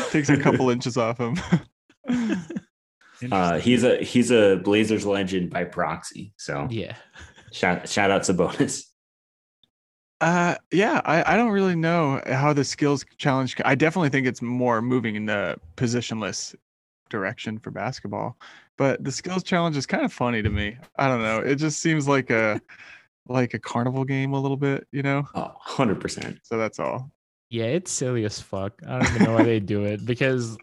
[0.11, 1.37] Takes a couple inches off him.
[3.33, 6.33] Uh, he's a he's a Blazers legend by proxy.
[6.37, 6.95] So Yeah.
[7.53, 8.85] shout shout out Sabonis.
[10.21, 13.57] Uh, yeah, I, I don't really know how the skills challenge.
[13.65, 16.55] I definitely think it's more moving in the positionless
[17.09, 18.37] direction for basketball,
[18.77, 20.77] but the skills challenge is kind of funny to me.
[20.97, 21.39] I don't know.
[21.39, 22.61] It just seems like a
[23.29, 25.25] like a carnival game a little bit, you know.
[25.35, 26.39] Oh, 100%.
[26.43, 27.11] So that's all.
[27.51, 28.81] Yeah, it's silly as fuck.
[28.87, 30.57] I don't even know why they do it because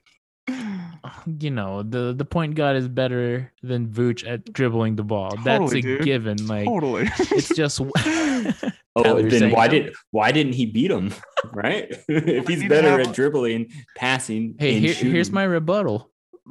[1.40, 5.36] you know the the point guard is better than Vooch at dribbling the ball.
[5.44, 6.04] That's a dude.
[6.04, 6.46] given.
[6.46, 7.10] Like totally.
[7.32, 7.82] it's just.
[8.98, 9.72] Oh, Tyler, then why no?
[9.72, 11.14] did why didn't he beat him?
[11.52, 11.94] Right?
[12.08, 16.10] if he's better at dribbling, passing, Hey, and here, here's my rebuttal.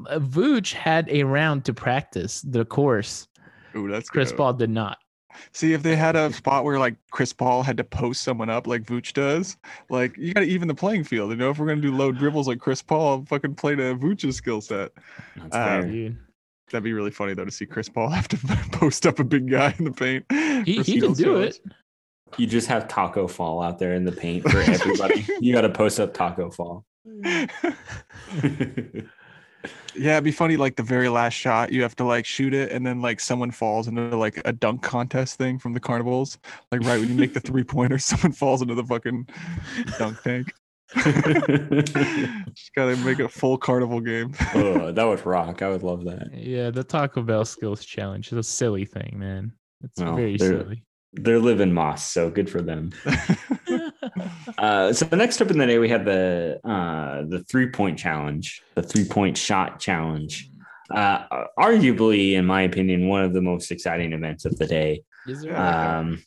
[0.09, 3.29] Uh, Vooch had a round to practice the course.
[3.77, 4.39] Ooh, that's Chris good.
[4.39, 4.99] Paul did not.
[5.53, 8.67] See, if they had a spot where like Chris Paul had to post someone up
[8.67, 9.57] like Vooch does,
[9.91, 11.31] like you got to even the playing field.
[11.31, 14.37] You know, if we're gonna do low dribbles like Chris Paul, fucking play to Vooch's
[14.37, 14.93] skill set.
[15.37, 15.83] That's uh, fair.
[15.83, 16.19] Dude.
[16.71, 18.37] That'd be really funny though to see Chris Paul have to
[18.73, 20.25] post up a big guy in the paint.
[20.31, 21.55] He, he can skills do challenge.
[21.65, 21.73] it.
[22.37, 25.25] You just have Tacko Fall out there in the paint for everybody.
[25.41, 26.85] you got to post up Tacko Fall.
[29.97, 30.57] Yeah, it'd be funny.
[30.57, 33.51] Like the very last shot, you have to like shoot it, and then like someone
[33.51, 36.39] falls into like a dunk contest thing from the carnivals.
[36.73, 39.29] Like right when you make the three pointer, someone falls into the fucking
[39.99, 40.53] dunk tank.
[40.95, 44.33] Just gotta make a full carnival game.
[44.55, 45.63] oh, that would rock.
[45.63, 46.29] I would love that.
[46.33, 49.53] Yeah, the Taco Bell skills challenge is a silly thing, man.
[49.83, 50.83] It's Well, very they're- silly.
[51.17, 52.91] They're living Más, so good for them.
[54.59, 57.99] Uh, so the next up in the day, we had the uh, the three point
[57.99, 60.49] challenge, the three point shot challenge.
[60.91, 65.03] Uh, arguably, in my opinion, one of the most exciting events of the day.
[65.27, 65.53] Is there?
[65.53, 65.59] Yeah.
[65.59, 65.97] like that.
[65.97, 66.23] Um,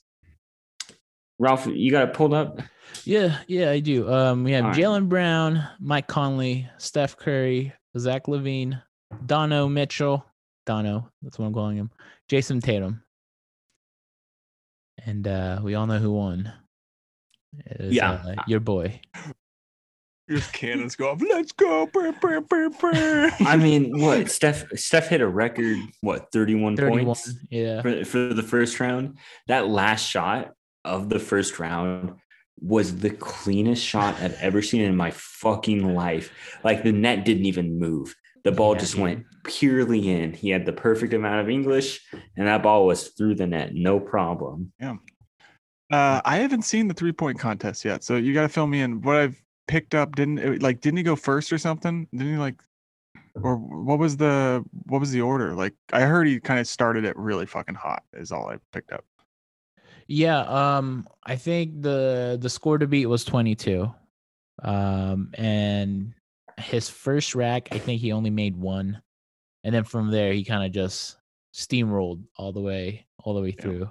[1.39, 2.59] Ralph, you got it pulled up.
[3.03, 4.11] Yeah, yeah, I do.
[4.11, 4.79] Um, we have All right.
[4.79, 8.81] Jaylen Brown, Mike Conley, Steph Curry, Zach LaVine,
[9.25, 10.25] Dono Mitchell,
[10.65, 11.91] Dono, that's what I'm calling him,
[12.29, 13.03] Jayson Tatum.
[15.05, 16.51] And uh, we all know who won.
[17.65, 18.11] It is, Yeah.
[18.11, 18.99] uh, your boy.
[20.29, 21.21] Just cannons go off.
[21.29, 21.87] Let's go.
[21.87, 23.31] Brr, brr, brr, brr.
[23.39, 27.05] I mean, what Steph Steph hit a record what 31, 31.
[27.05, 27.81] points Yeah.
[27.81, 29.17] for, for the first round.
[29.47, 30.51] That last shot
[30.83, 32.15] of the first round
[32.59, 36.31] was the cleanest shot I've ever seen in my fucking life.
[36.63, 38.13] Like the net didn't even move.
[38.43, 39.01] The ball Yeah, just dude.
[39.03, 40.33] went purely in.
[40.33, 42.01] He had the perfect amount of English,
[42.35, 44.71] and that ball was through the net, no problem.
[45.89, 48.81] Uh, I haven't seen the three point contest yet, so you got to fill me
[48.81, 49.01] in.
[49.01, 52.07] What I've picked up didn't it, like didn't he go first or something?
[52.11, 52.61] Didn't he like,
[53.35, 55.53] or what was the what was the order?
[55.53, 58.03] Like I heard he kind of started it really fucking hot.
[58.13, 59.05] Is all I picked up.
[60.07, 63.93] Yeah, um, I think the the score to beat was 22.
[64.63, 66.13] Um, and
[66.57, 69.01] his first rack, I think he only made one.
[69.63, 71.17] And then from there he kind of just
[71.53, 73.85] steamrolled all the way, all the way Yeah.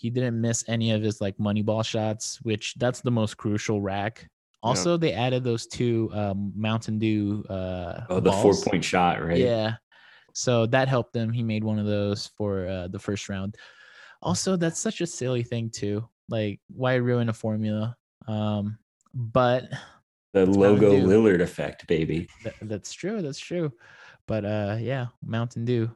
[0.00, 0.06] Through.
[0.06, 3.80] He didn't miss any of his like money ball shots, which that's the most crucial
[3.80, 4.28] rack.
[4.62, 8.62] Also, they added those two um Mountain Dew uh Oh, the balls.
[8.62, 9.38] four point shot, right?
[9.38, 9.76] Yeah.
[10.34, 11.32] So that helped him.
[11.32, 13.56] He made one of those for uh, the first round.
[14.22, 16.06] Also, that's such a silly thing too.
[16.28, 17.96] Like, why ruin a formula?
[18.28, 18.78] Um,
[19.14, 19.64] but
[20.34, 22.28] The logo Lillard effect, baby.
[22.44, 23.22] th- that's true.
[23.22, 23.72] That's true.
[24.26, 25.90] But uh, yeah, Mountain Dew,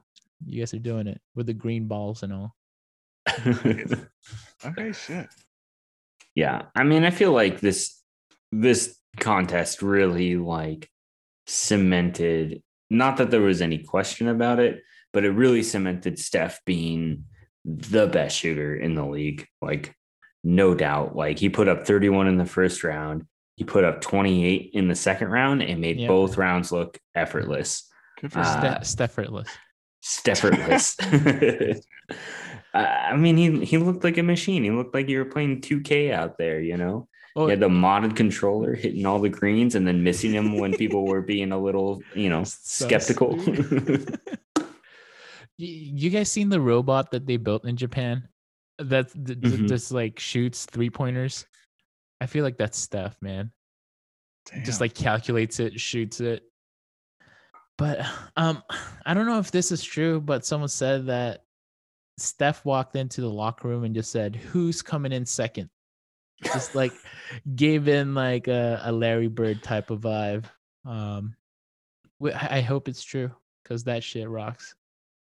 [0.47, 2.57] you guys are doing it with the green balls and all.
[4.67, 5.27] Okay, shit.
[6.35, 8.01] yeah i mean i feel like this
[8.51, 10.89] this contest really like
[11.47, 17.25] cemented not that there was any question about it but it really cemented steph being
[17.65, 19.95] the best shooter in the league like
[20.43, 23.25] no doubt like he put up 31 in the first round
[23.57, 26.09] he put up 28 in the second round and made Yeah.
[26.09, 27.87] both rounds look effortless
[28.21, 28.85] Good for Uh, Steph.
[28.85, 29.49] Ste- Steffortless.
[30.01, 30.97] Steffortless.
[32.75, 34.65] I I mean, he he looked like a machine.
[34.65, 37.09] He looked like you were playing 2K out there, you know?
[37.37, 40.73] Oh, He had the modded controller hitting all the greens and then missing them when
[40.75, 43.39] people were being a little, you know, skeptical.
[45.57, 48.29] you guys seen the robot that they built in Japan?
[48.79, 49.69] That th- th- Mhm.
[49.69, 51.47] just like shoots three pointers.
[52.21, 53.53] I feel like that's Steph, man.
[54.65, 56.43] Just like calculates it, shoots it.
[57.79, 58.05] But
[58.37, 58.63] um,
[59.07, 61.44] I don't know if this is true, but someone said that
[62.19, 65.71] Steph walked into the locker room and just said, "Who's coming in second?
[66.43, 66.93] Just like
[67.55, 70.45] gave in like a, a Larry Bird type of vibe.
[70.85, 71.35] Um,
[72.35, 73.31] I hope it's true
[73.63, 74.75] because that shit rocks.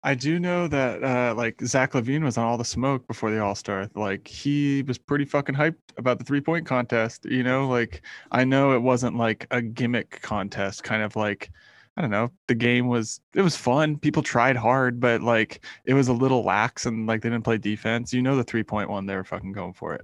[0.06, 3.42] I do know that uh like Zach LaVine was on all the smoke before the
[3.42, 3.88] All Star.
[3.94, 7.24] Like he was pretty fucking hyped about the three point contest.
[7.24, 11.50] You know, like I know it wasn't like a gimmick contest, kind of like
[11.96, 12.30] I don't know.
[12.48, 13.98] The game was it was fun.
[13.98, 17.58] People tried hard, but like it was a little lax and like they didn't play
[17.58, 18.12] defense.
[18.12, 20.02] You know, the three point one, they were fucking going for it.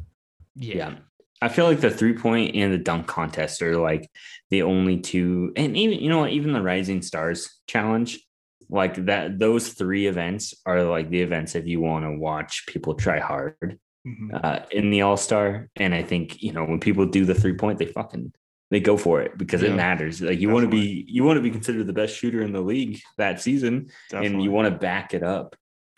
[0.55, 0.77] Yeah.
[0.77, 0.95] yeah.
[1.43, 4.09] I feel like the three point and the dunk contest are like
[4.51, 8.21] the only two, and even you know even the Rising Stars challenge,
[8.69, 9.39] like that.
[9.39, 13.79] Those three events are like the events if you want to watch people try hard
[14.07, 14.45] Mhm.
[14.45, 15.69] uh, in the All Star.
[15.77, 18.33] And I think you know when people do the three point, they fucking
[18.71, 20.21] they go for it because Yeah, it matters.
[20.21, 22.61] Like you want to be you want to be considered the best shooter in the
[22.61, 25.57] league that season, and you want to back it up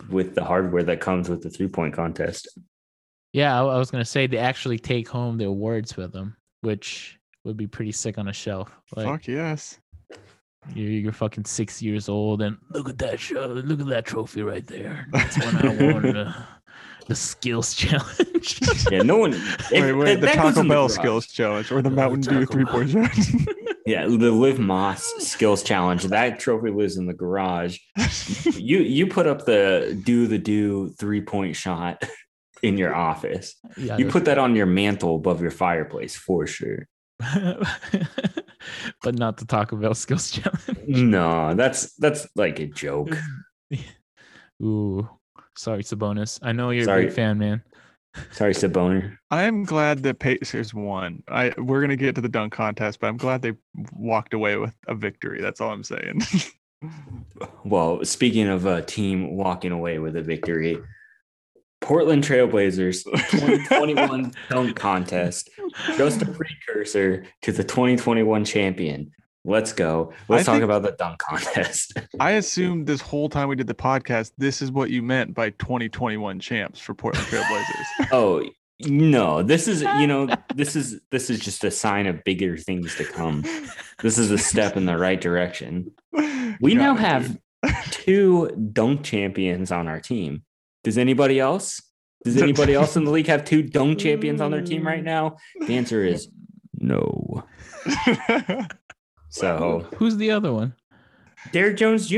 [0.09, 2.49] with the hardware that comes with the three point contest.
[3.33, 7.18] Yeah, I, I was gonna say they actually take home the awards with them, which
[7.45, 8.70] would be pretty sick on a shelf.
[8.97, 9.79] Like Fuck yes.
[10.75, 14.43] you're, you're fucking six years old, and look at that show, look at that trophy
[14.43, 15.07] right there.
[15.12, 16.35] That's one I won the,
[17.07, 18.61] the skills challenge.
[18.90, 19.32] Yeah, no one.
[19.34, 22.46] if- Wait, wait, the Taco in the Bell skills challenge or the Uh, Mountain Dew
[22.46, 23.07] three point Bell.
[23.09, 23.46] challenge.
[23.84, 26.05] Yeah, the Live Más skills challenge.
[26.05, 27.78] That trophy lives in the garage.
[28.55, 32.00] You you put up the do the do three point shot
[32.62, 33.57] in your office.
[33.76, 36.86] yeah, You put that on your mantle above your fireplace for sure.
[39.03, 40.78] but not the Taco Bell skills challenge.
[40.86, 43.16] No, that's that's like a joke.
[44.62, 45.09] Ooh,
[45.57, 46.38] sorry, Sabonis.
[46.42, 47.07] I know you're a Sorry.
[47.07, 47.62] big fan, man.
[48.32, 49.16] Sorry, Saboner.
[49.30, 51.22] I am glad the Pacers won.
[51.28, 53.55] I we're gonna get to the dunk contest, but I'm glad they
[53.92, 55.40] walked away with a victory.
[55.40, 56.20] That's all I'm saying.
[57.64, 60.78] Well, speaking of a team walking away with a victory,
[61.80, 65.48] Portland Trailblazers 2021 dunk contest,
[65.96, 69.12] just a precursor to the 2021 champion.
[69.45, 70.12] Let's go.
[70.28, 71.99] Let's I talk about the dunk contest.
[72.20, 75.51] I assumed this whole time we did the podcast, this is what you meant by
[75.51, 78.09] 2021 champs for Portland Trailblazers.
[78.12, 78.45] oh
[78.84, 82.95] no, this is you know this is this is just a sign of bigger things
[82.97, 83.45] to come.
[84.01, 85.93] This is a step in the right direction.
[86.61, 87.38] We Got now it, have
[87.90, 90.45] two dunk champions on our team.
[90.84, 91.82] Does anybody else?
[92.24, 95.07] Does anybody else in the league have two dunk champions on their team right mm.
[95.07, 95.36] now?
[95.66, 96.28] The answer is
[96.78, 97.45] no.
[99.33, 100.74] So Who's the other one?
[101.51, 102.16] Derrick Jones Jr.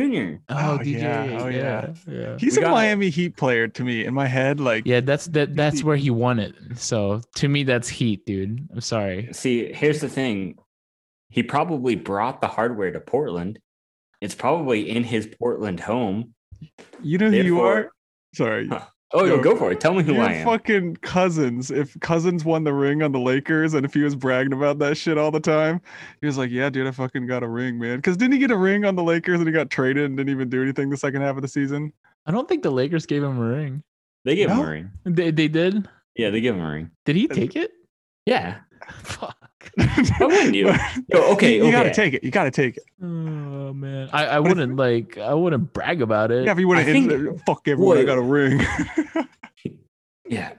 [0.50, 1.00] Oh, oh DJ.
[1.00, 1.38] yeah.
[1.40, 1.92] Oh, yeah.
[2.06, 2.36] yeah.
[2.38, 4.60] He's We a got- Miami Heat player to me in my head.
[4.60, 5.54] Like, Yeah, that's that.
[5.56, 6.54] That's where he won it.
[6.76, 8.68] So to me, that's heat, dude.
[8.70, 9.30] I'm sorry.
[9.32, 10.56] See, here's the thing.
[11.30, 13.58] He probably brought the hardware to Portland.
[14.20, 16.34] It's probably in his Portland home.
[17.02, 17.90] you know who you are?
[18.34, 18.68] Sorry.
[18.68, 18.84] Huh.
[19.16, 19.78] Oh, Yo, go for it.
[19.80, 20.44] Tell me who You're I am.
[20.44, 21.70] fucking cousins.
[21.70, 24.96] If cousins won the ring on the Lakers, and if he was bragging about that
[24.96, 25.80] shit all the time,
[26.20, 28.50] he was like, "Yeah, dude, I fucking got a ring, man." Because didn't he get
[28.50, 30.96] a ring on the Lakers and he got traded and didn't even do anything the
[30.96, 31.92] second half of the season?
[32.26, 33.84] I don't think the Lakers gave him a ring.
[34.24, 34.90] They gave him a ring.
[35.04, 35.88] They they did.
[36.16, 36.90] Yeah, they gave him a ring.
[37.04, 37.70] Did he take it?
[38.26, 38.58] Yeah.
[39.02, 39.36] Fuck.
[39.76, 40.68] Why wouldn't you?
[41.08, 42.24] Yo, okay, you, you gotta take it.
[42.24, 42.82] You gotta take it.
[43.02, 45.18] Oh man, I, I wouldn't like.
[45.18, 46.44] I wouldn't brag about it.
[46.46, 48.60] Yeah, if you would I have think- fuck everyone, I got a ring.
[50.26, 50.52] Yeah.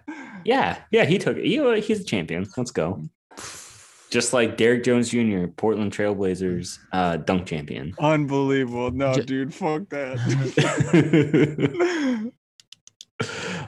[0.46, 0.78] Yeah.
[0.92, 1.06] Yeah.
[1.06, 1.44] He took it.
[1.46, 2.46] He, he's a champion.
[2.56, 3.02] Let's go.
[4.12, 7.92] Just like Derrick Jones Jr., Portland Trailblazers uh, dunk champion.
[8.00, 8.92] Unbelievable.
[8.92, 10.20] No, J- dude, fuck that.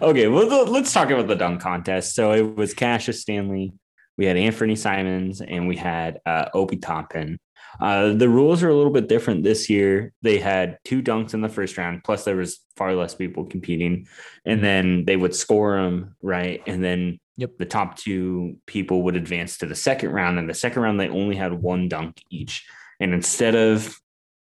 [0.02, 2.16] okay, well, let's talk about the dunk contest.
[2.16, 3.74] So it was Cassius Stanley,
[4.18, 7.40] we had Anthony Simons, and we had uh, Obi Toppin.
[7.80, 10.14] Uh, the rules are a little bit different this year.
[10.24, 14.08] They had two dunks in the first round, plus there was far less people competing,
[14.46, 17.60] and then they would score them right, and then Yep.
[17.60, 20.40] the top two people would advance to the second round.
[20.40, 22.66] And the second round, they only had one dunk each,
[23.00, 23.96] and instead of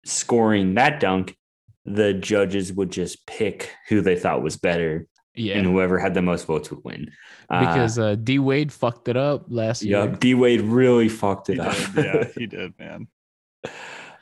[0.07, 1.37] scoring that dunk,
[1.85, 5.07] the judges would just pick who they thought was better,
[5.37, 7.11] yeah, and whoever had the most votes would win.
[7.49, 9.99] Uh, because uh, D Wade fucked it up last year.
[9.99, 11.77] yeah, D Wade really fucked he it up.
[11.95, 13.09] did, yeah, he did, man.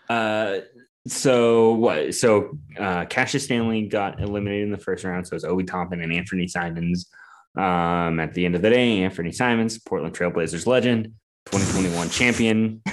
[0.09, 0.59] Uh,
[1.07, 2.15] so what?
[2.15, 5.27] So uh, Cassius Stanley got eliminated in the first round.
[5.27, 7.09] So it's Obi Toppin and Anthony Simons.
[7.57, 11.13] Um, at the end of the day, Anthony Simons, Portland Trailblazers legend,
[11.47, 12.83] 2021 champion,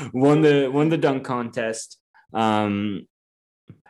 [0.14, 1.98] won the won the dunk contest.
[2.32, 3.06] Um,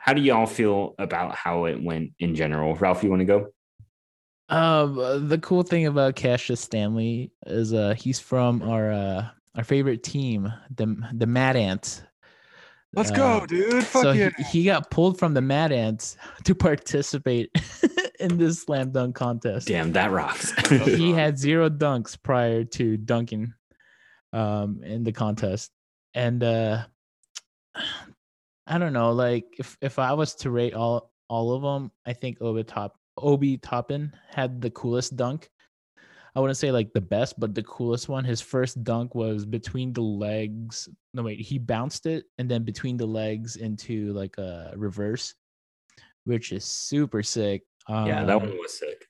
[0.00, 2.74] how do y'all feel about how it went in general?
[2.74, 3.48] Ralph, you want to go?
[4.48, 10.02] Um, the cool thing about Cassius Stanley is uh he's from our uh our favorite
[10.02, 12.02] team, the the Mad Ants.
[12.94, 13.84] Let's Uh, go, dude.
[13.84, 14.30] Fuck so yeah.
[14.38, 17.50] he, he got pulled from the Mad Ants to participate
[18.20, 19.68] in this slam dunk contest.
[19.68, 20.52] Damn, that rocks.
[20.68, 23.52] he had zero dunks prior to dunking
[24.32, 25.70] um in the contest
[26.14, 26.84] and uh
[28.70, 32.12] i don't know like if if i was to rate all all of them i
[32.12, 35.50] think obi top obi toppin had the coolest dunk.
[36.34, 38.24] I wouldn't say like the best but the coolest one.
[38.24, 42.96] His first dunk was between the legs no wait he bounced it and then between
[42.96, 45.34] the legs into like a reverse
[46.24, 47.64] which is super sick.
[47.88, 49.08] Yeah, that Um, one was sick.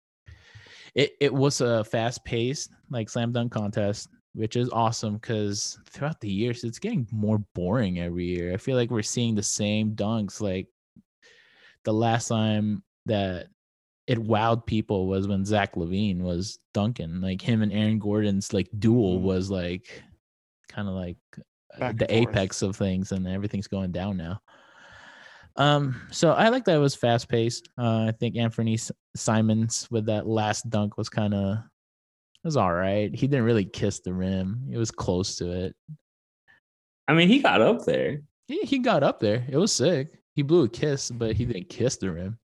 [0.95, 6.21] it, it was a fast paced like slam dunk contest which is awesome because throughout
[6.21, 8.53] the years it's getting more boring every year.
[8.53, 10.69] I feel like we're seeing the same dunks like
[11.85, 13.49] the last time that
[14.07, 17.21] it wowed people was when zach lavine was dunking.
[17.21, 19.23] Like him and aaron gordon's like duel Mhm.
[19.23, 20.03] was like
[20.69, 21.17] kind of like
[21.75, 24.41] uh, Back the apex of things and everything's going down now.
[25.57, 28.79] Um so i like that it was fast paced uh i think anthony
[29.17, 31.59] simons with that last dunk was kind of
[32.43, 33.15] it was all right.
[33.15, 34.69] He didn't really kiss the rim.
[34.73, 35.77] It was close to it.
[37.07, 38.21] I mean, he got up there.
[38.47, 39.45] he, he got up there.
[39.49, 40.19] It was sick.
[40.35, 42.39] He blew a kiss but he didn't kiss the rim.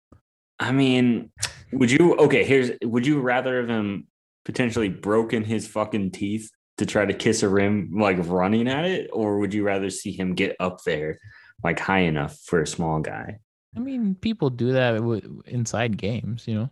[0.59, 1.31] I mean,
[1.73, 4.07] would you okay, here's would you rather have him
[4.45, 9.11] potentially broken his fucking teeth to try to kiss a rim like running at it,
[9.13, 11.19] or would you rather see him get up there
[11.63, 13.39] like high enough for a small guy?
[13.77, 15.01] i mean people do that
[15.47, 16.71] inside games you know?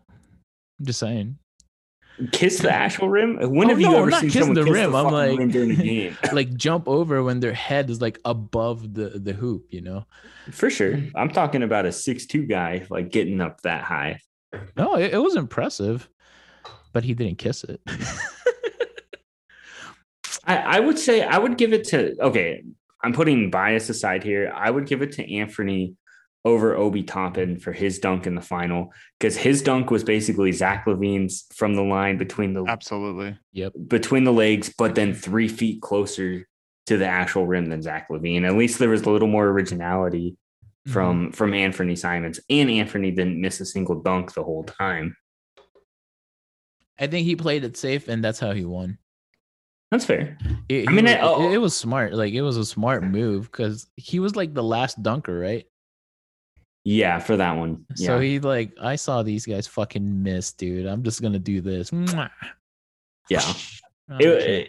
[0.79, 1.39] I'm just saying
[2.33, 3.37] Kiss the actual rim?
[3.51, 5.13] When Oh, have you no, ever not seen kissing someone the kiss rim, the I'm
[5.13, 6.19] like- rim during a game?
[6.33, 10.05] like jump over when their head is like above the the hoop you know
[10.51, 10.99] For sure.
[11.15, 14.21] I'm talking about a six-two guy like getting up that high.
[14.77, 16.09] no it, it was impressive
[16.93, 17.81] but he didn't kiss it
[20.45, 22.63] I, I would say I would give it to okay.
[23.03, 24.53] I'm putting bias aside here.
[24.55, 25.95] I would give it to Anthony
[26.45, 30.87] over Obi Toppin for his dunk in the final because his dunk was basically Zach
[30.87, 33.39] LaVine's from the line between the Absolutely.
[33.53, 36.47] yep between the legs, but then three feet closer
[36.87, 38.45] to the actual rim than Zach Levine.
[38.45, 40.93] At least there was a little more originality mm-hmm.
[40.93, 45.17] from from Anthony Simons, and Anthony didn't miss a single dunk the whole time.
[46.99, 48.99] i think he played it safe and that's how he won
[49.91, 50.39] That's fair.
[50.69, 51.61] It, I mean, was- I- oh- it, it oh.
[51.61, 52.15] was smart.
[52.15, 55.67] Like it was a smart move because he was like the last dunker, right?
[56.85, 57.85] Yeah, for that one.
[57.97, 58.07] Yeah.
[58.07, 60.87] So he like, I saw these guys fucking miss, dude.
[60.87, 61.91] I'm just gonna do this.
[61.91, 62.31] Mwah.
[63.29, 63.43] yeah.
[64.11, 64.69] Oh, it, it,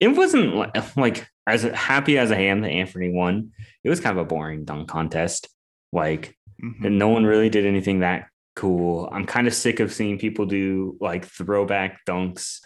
[0.00, 3.50] it wasn't like, like as happy as I am that Anthony won.
[3.84, 5.48] It was kind of a boring dunk contest.
[5.92, 6.84] Like Mhm.
[6.84, 9.08] and no one really did anything that cool.
[9.10, 12.60] I'm kind of sick of seeing people do like throwback dunks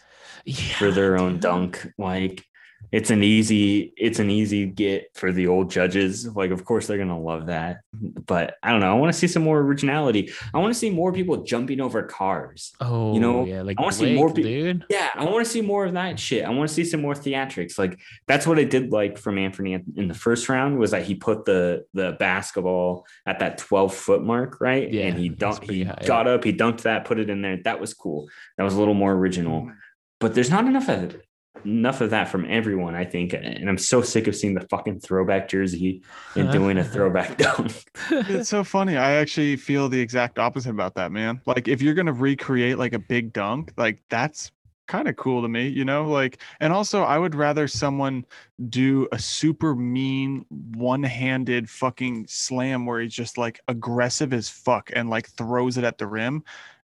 [0.79, 1.41] for Yeah, their own dude.
[1.43, 1.87] dunk.
[1.99, 2.45] Like
[2.93, 6.26] it's an easy it's an easy get for the old judges.
[6.35, 7.80] Like of course they're gonna love that.
[7.93, 8.91] But I don't know.
[8.91, 10.32] I want to see some more originality.
[10.53, 12.72] I want to see more people jumping over cars.
[12.80, 14.87] Oh, you know, oh, yeah, like I wanna see more Blake, pe- dude.
[14.89, 16.45] Yeah, I want to see more of that shit.
[16.45, 17.78] I want to see some more theatrics.
[17.78, 21.05] Like that's what I did like from Anthony in in the first round was that
[21.05, 24.93] he put the the basketball at that 12 foot mark, right?
[24.93, 26.03] Yeah, and he dunked he high.
[26.07, 27.59] got up, he dunked that, put it in there.
[27.64, 28.28] That was cool.
[28.57, 29.62] That was a little more original.
[29.62, 29.76] Mm.
[30.20, 31.16] But there's not enough of
[31.65, 33.33] enough of that from everyone, I think.
[33.33, 36.03] And I'm so sick of seeing the fucking throwback jersey
[36.37, 37.85] and doing a throwback dunk.
[38.11, 38.97] It's so funny.
[38.97, 41.41] I actually feel the exact opposite about that, man.
[41.47, 44.53] Like if you're gonna recreate like a big dunk, like that's
[44.87, 46.05] kind of cool to me, you know?
[46.05, 48.25] Like and also I would rather someone
[48.69, 50.45] do a super mean
[50.75, 55.99] one-handed fucking slam where he's just like aggressive as fuck and like throws it at
[55.99, 56.45] the rim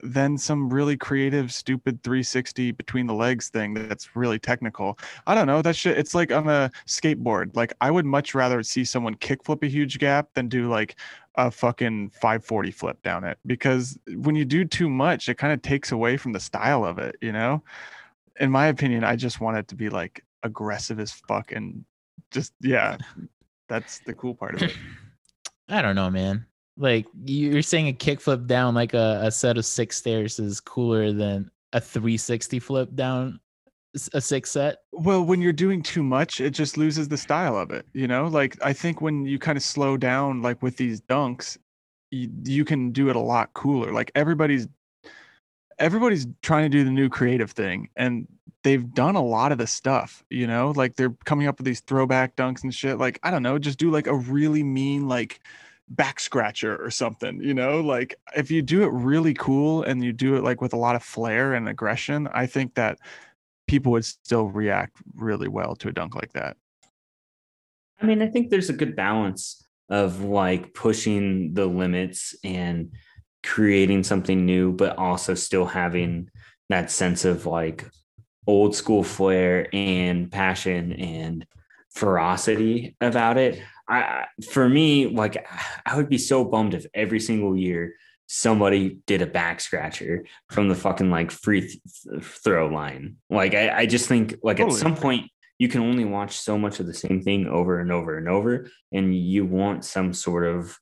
[0.01, 4.97] than some really creative stupid 360 between the legs thing that's really technical.
[5.25, 5.61] I don't know.
[5.61, 7.55] That shit it's like on a skateboard.
[7.55, 10.95] Like I would much rather see someone kickflip a huge gap than do like
[11.35, 15.61] a fucking 540 flip down it because when you do too much, it kind of
[15.61, 17.63] takes away from the style of it, you know?
[18.39, 21.85] In my opinion, I just want it to be like aggressive as fuck and
[22.31, 22.97] just, yeah,
[23.67, 24.77] that's the cool part of it.
[25.69, 26.45] I don't know, man.
[26.77, 30.59] Like you- you're saying a kickflip down like a, a set of six stairs is
[30.59, 33.39] cooler than a 360 flip down
[34.13, 34.77] a six set.
[34.91, 38.27] Well, when you're doing too much, it just loses the style of it, you know?
[38.27, 41.57] Like, I think when you kind of slow down, like with these dunks,
[42.11, 43.91] you, you can do it a lot cooler.
[43.91, 44.67] Like, everybody's
[45.79, 48.27] everybody's trying to do the new creative thing and
[48.63, 51.81] they've done a lot of the stuff you know like they're coming up with these
[51.81, 55.39] throwback dunks and shit like i don't know just do like a really mean like
[55.89, 57.81] back scratcher or something, you know?
[57.81, 60.95] Like if you do it really cool and you do it like with a lot
[60.95, 62.99] of flair and aggression, I think that
[63.67, 66.57] people would still react really well to a dunk like that.
[68.01, 72.91] I mean, I think there's a good balance of like pushing the limits and
[73.43, 76.29] creating something new, but also still having
[76.69, 77.89] that sense of like
[78.45, 81.45] old school flair and passion and
[81.97, 83.61] ferocity about it.
[83.89, 85.47] I for me, like
[85.85, 87.95] I would be so bummed if every single year
[88.27, 93.15] somebody did a back scratcher from the fucking like free th- throw line.
[93.29, 96.79] Like I, I just think like at some point you can only watch so much
[96.79, 100.77] of the same thing over and over and over, and you want some sort of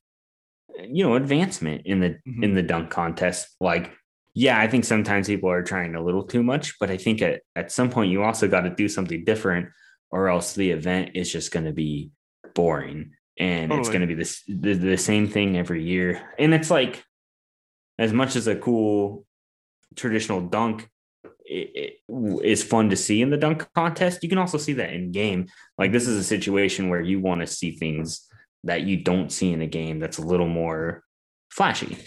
[0.84, 2.44] you know advancement in the mm-hmm.
[2.44, 3.48] in the dunk contest.
[3.62, 3.94] Like
[4.34, 7.42] yeah, I think sometimes people are trying a little too much, but I think at,
[7.56, 9.70] at some point you also got to do something different,
[10.16, 12.10] or else the event is just going to be
[12.56, 13.80] boring and totally.
[13.82, 16.34] it's going to be this the, the same thing every year.
[16.40, 17.04] And it's like
[18.00, 19.26] as much as a cool
[19.96, 20.90] traditional dunk
[21.46, 24.94] it, it is fun to see in the dunk contest, you can also see that
[24.94, 25.48] in game.
[25.78, 28.26] Like this is a situation where you want to see things
[28.64, 31.04] that you don't see in a game that's a little more
[31.52, 31.98] flashy.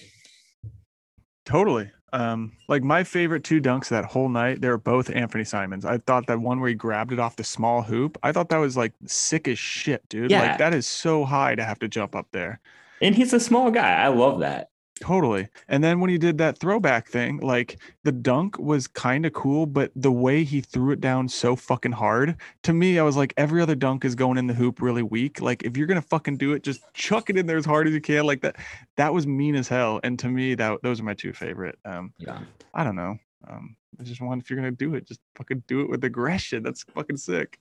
[1.45, 1.91] Totally.
[2.13, 5.85] Um, like my favorite two dunks that whole night, they were both Anthony Simons.
[5.85, 8.59] I thought that one where he grabbed it off the small hoop, I thought that
[8.59, 10.31] was like sick as shit, dude.
[10.31, 10.43] Yeah.
[10.43, 12.61] Like that is so high to have to jump up there.
[13.01, 13.95] And he's a small guy.
[13.95, 14.71] I love that.
[15.01, 15.49] Totally.
[15.69, 19.67] And then when he did that throwback thing, like the dunk was kind of cool,
[19.67, 23.33] but the way he threw it down so fucking hard, to me, I was like,
[23.37, 25.41] every other dunk is going in the hoop really weak.
[25.41, 27.95] Like, if you're gonna fucking do it, just chuck it in there as hard as
[27.95, 28.25] you can.
[28.25, 28.57] Like that,
[28.97, 30.01] that was mean as hell.
[30.03, 31.79] And to me, that those are my two favorite.
[31.85, 32.41] Um, yeah.
[32.75, 33.17] I don't know.
[33.49, 36.63] Um, I just want if you're gonna do it, just fucking do it with aggression.
[36.63, 37.59] That's fucking sick.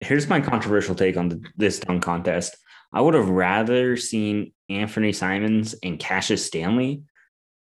[0.00, 2.56] Here's my controversial take on the, this dunk contest.
[2.92, 7.02] I would have rather seen Anthony Simons and Cassius Stanley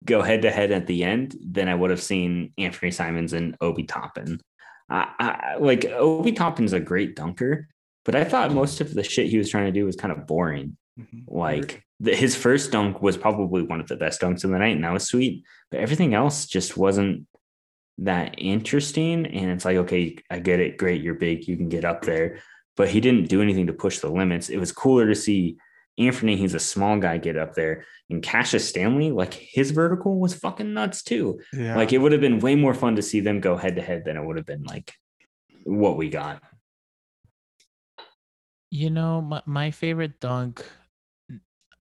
[0.05, 3.57] go head to head at the end than I would have seen Anthony Simons and
[3.61, 4.41] Obi Toppin.
[4.89, 7.69] I, I, like Obi Toppin's a great dunker,
[8.05, 10.27] but I thought most of the shit he was trying to do was kind of
[10.27, 10.77] boring.
[11.01, 11.35] Mm-hmm.
[11.35, 14.77] Like the, his first dunk was probably one of the best dunks of the night,
[14.77, 15.45] and that was sweet.
[15.71, 17.27] But everything else just wasn't
[17.99, 19.27] that interesting.
[19.27, 20.77] And it's like, okay, I get it.
[20.77, 22.39] Great, you're big, you can get up there
[22.77, 24.49] but he didn't do anything to push the limits.
[24.49, 25.59] It was cooler to see
[25.99, 27.87] Anthony, he's a small guy, get up there.
[28.11, 31.41] And Cassius Stanley, like his vertical was fucking nuts too.
[31.53, 31.77] Yeah.
[31.77, 34.05] Like it would have been way more fun to see them go head to head
[34.05, 34.93] than it would have been like
[35.65, 36.43] what we got.
[38.71, 40.65] You know, my, my favorite dunk,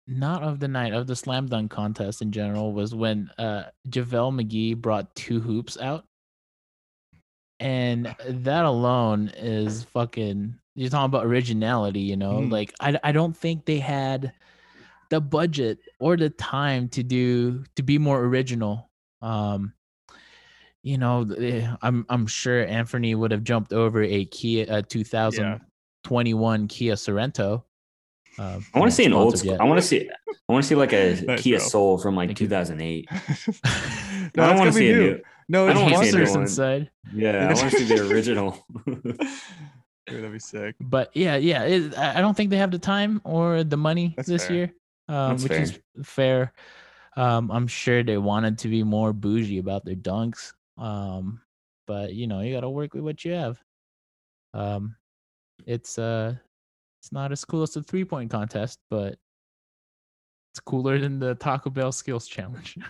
[0.08, 4.42] not of the night, of the slam dunk contest in general, was when uh JaVale
[4.42, 6.06] McGee brought two hoops out.
[7.60, 12.51] And that alone is fucking you're talking about originality, you know, mm.
[12.51, 14.32] like I, I don't think they had
[15.09, 18.88] the budget or the time to do to be more original.
[19.23, 19.73] Um,
[20.84, 26.61] you know, eh, I'm I'm sure Anthony would have jumped over a Kia a 2021
[26.61, 26.67] yeah.
[26.67, 27.63] Kia Sorento.
[28.38, 29.53] Uh, I want to see an old school.
[29.53, 29.61] Yet.
[29.61, 30.07] I want to see.
[30.07, 33.09] I want to see like a Kia Soul from like 2008.
[33.11, 33.17] no,
[34.43, 34.93] I don't want to see new.
[34.93, 35.21] a new.
[35.49, 36.91] No, I don't want to see inside.
[37.15, 38.63] Yeah, I want to see the original.
[40.08, 40.76] Dude, that'd be sick.
[40.80, 44.30] But yeah, yeah, it, I don't think they have the time or the money That's
[44.30, 44.55] this fair.
[44.55, 44.74] year,
[45.10, 45.62] um, which fair.
[45.62, 46.53] is fair.
[47.18, 50.53] Um, I'm sure they wanted to be more bougie about their dunks.
[50.78, 51.41] Um,
[51.88, 53.62] but you know, you got to work with what you have.
[54.53, 54.95] Um,
[55.66, 56.36] it's uh,
[57.01, 59.18] it's not as cool as the three point contest, but
[60.53, 62.78] it's cooler than the Taco Bell skills challenge.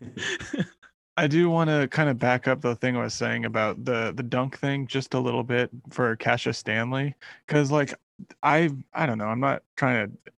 [1.16, 4.12] I do want to kind of back up the thing I was saying about the
[4.14, 7.14] the dunk thing just a little bit for Cassius Stanley
[7.46, 7.94] because like
[8.42, 10.32] I I don't know I'm not trying to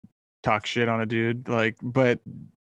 [0.42, 2.20] talk shit on a dude like but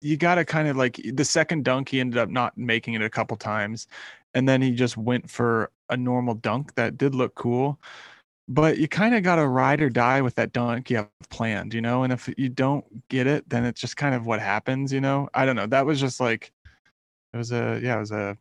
[0.01, 3.01] you got to kind of like the second dunk he ended up not making it
[3.03, 3.87] a couple times
[4.33, 7.79] and then he just went for a normal dunk that did look cool
[8.47, 11.73] but you kind of got to ride or die with that dunk you have planned
[11.73, 14.91] you know and if you don't get it then it's just kind of what happens
[14.91, 15.29] you know?
[15.33, 16.51] I don't know that was just like
[17.33, 18.37] it was a yeah, it was a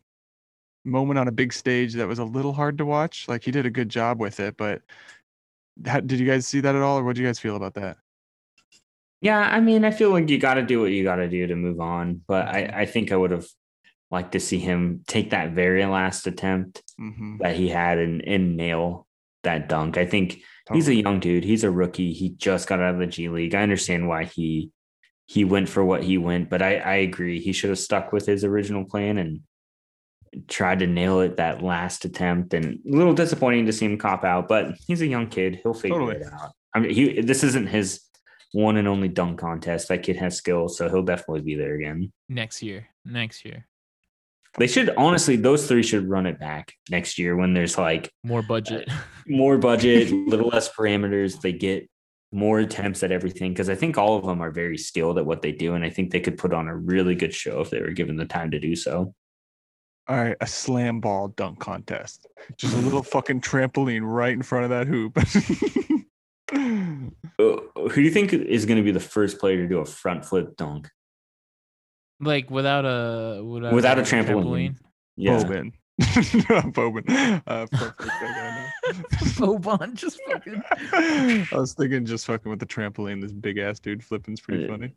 [0.83, 3.27] moment on a big stage that was a little hard to watch.
[3.27, 4.81] Like he did a good job with it, but
[5.85, 7.75] how, did you guys see that at all, or what do you guys feel about
[7.75, 7.97] that?
[9.21, 11.45] Yeah, I mean, I feel like you got to do what you got to do
[11.47, 12.71] to move on, but I.
[12.81, 13.45] I think I would have
[14.09, 17.37] liked to see him take that very last attempt mm-hmm.
[17.37, 19.07] that he had and, and nail
[19.43, 19.97] that dunk.
[19.97, 20.77] I think totally.
[20.77, 21.45] he's a young dude.
[21.45, 22.13] He's a rookie.
[22.13, 23.55] He just got out of the G League.
[23.55, 24.71] I understand why he
[25.31, 26.49] he went for what he went.
[26.49, 27.39] But I, I agree.
[27.39, 29.39] He should have stuck with his original plan and
[30.49, 32.53] tried to nail it that last attempt.
[32.53, 35.61] And a little disappointing to see him cop out, but he's a young kid.
[35.63, 36.17] He'll figure totally.
[36.17, 36.51] it out.
[36.75, 38.01] I mean, he this isn't his
[38.51, 39.87] one and only dunk contest.
[39.87, 42.11] That kid has skill, so he'll definitely be there again.
[42.27, 42.89] Next year.
[43.05, 43.65] Next year.
[44.57, 48.41] They should honestly, those three should run it back next year when there's like More
[48.41, 48.89] budget.
[49.27, 51.39] more budget, little less parameters.
[51.39, 51.89] They get
[52.31, 55.41] more attempts at everything because I think all of them are very skilled at what
[55.41, 57.81] they do, and I think they could put on a really good show if they
[57.81, 59.13] were given the time to do so.
[60.07, 62.27] All right, a slam ball dunk contest.
[62.57, 65.17] Just a little fucking trampoline right in front of that hoop.
[66.53, 69.85] Uh, Who do you think is going to be the first player to do a
[69.85, 70.89] front flip dunk?
[72.21, 74.77] like without a without, Without a trampoline.
[75.17, 75.73] Yeah, Boban.
[76.73, 77.41] Boban.
[77.47, 77.67] Uh.
[77.71, 77.75] I
[79.37, 83.21] Boban just fucking I was thinking just fucking with the trampoline.
[83.21, 84.93] This big ass dude flipping's pretty funny.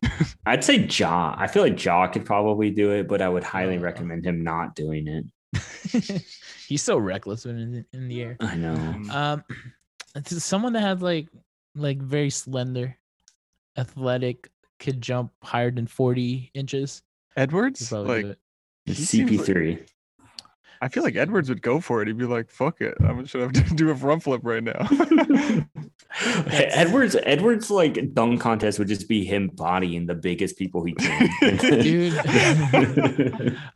[0.46, 1.34] I'd say Ja.
[1.38, 3.80] I feel like Ja could probably do it, but I would highly Uh.
[3.80, 5.24] recommend him not doing it.
[6.66, 8.36] He's so reckless when in, in the air.
[8.40, 8.74] I know.
[8.74, 9.11] Mm.
[9.14, 9.44] Um,
[10.16, 11.28] it's someone that had like
[11.76, 12.96] like very slender,
[13.76, 17.02] athletic, could jump higher than forty inches.
[17.36, 18.38] Edwards, like do it.
[18.86, 19.88] It's he seems like- CP3.
[20.80, 22.08] I feel like Edwards would go for it.
[22.08, 24.88] He'd be like, "Fuck it, I'm should have to do a front flip right now."
[26.50, 31.28] Edwards, Edwards, like dunk contest would just be him bodying the biggest people he can.
[31.58, 32.14] Dude.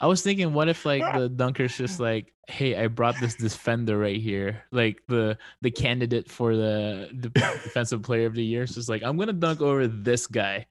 [0.01, 3.99] I was thinking, what if like the dunker's just like, hey, I brought this defender
[3.99, 8.67] right here, like the the candidate for the, the defensive player of the year.
[8.67, 10.67] So it's like, I'm gonna dunk over this guy.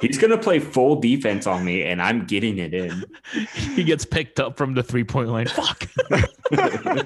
[0.00, 3.04] He's gonna play full defense on me, and I'm getting it in.
[3.74, 5.46] He gets picked up from the three point line.
[5.46, 5.88] Fuck.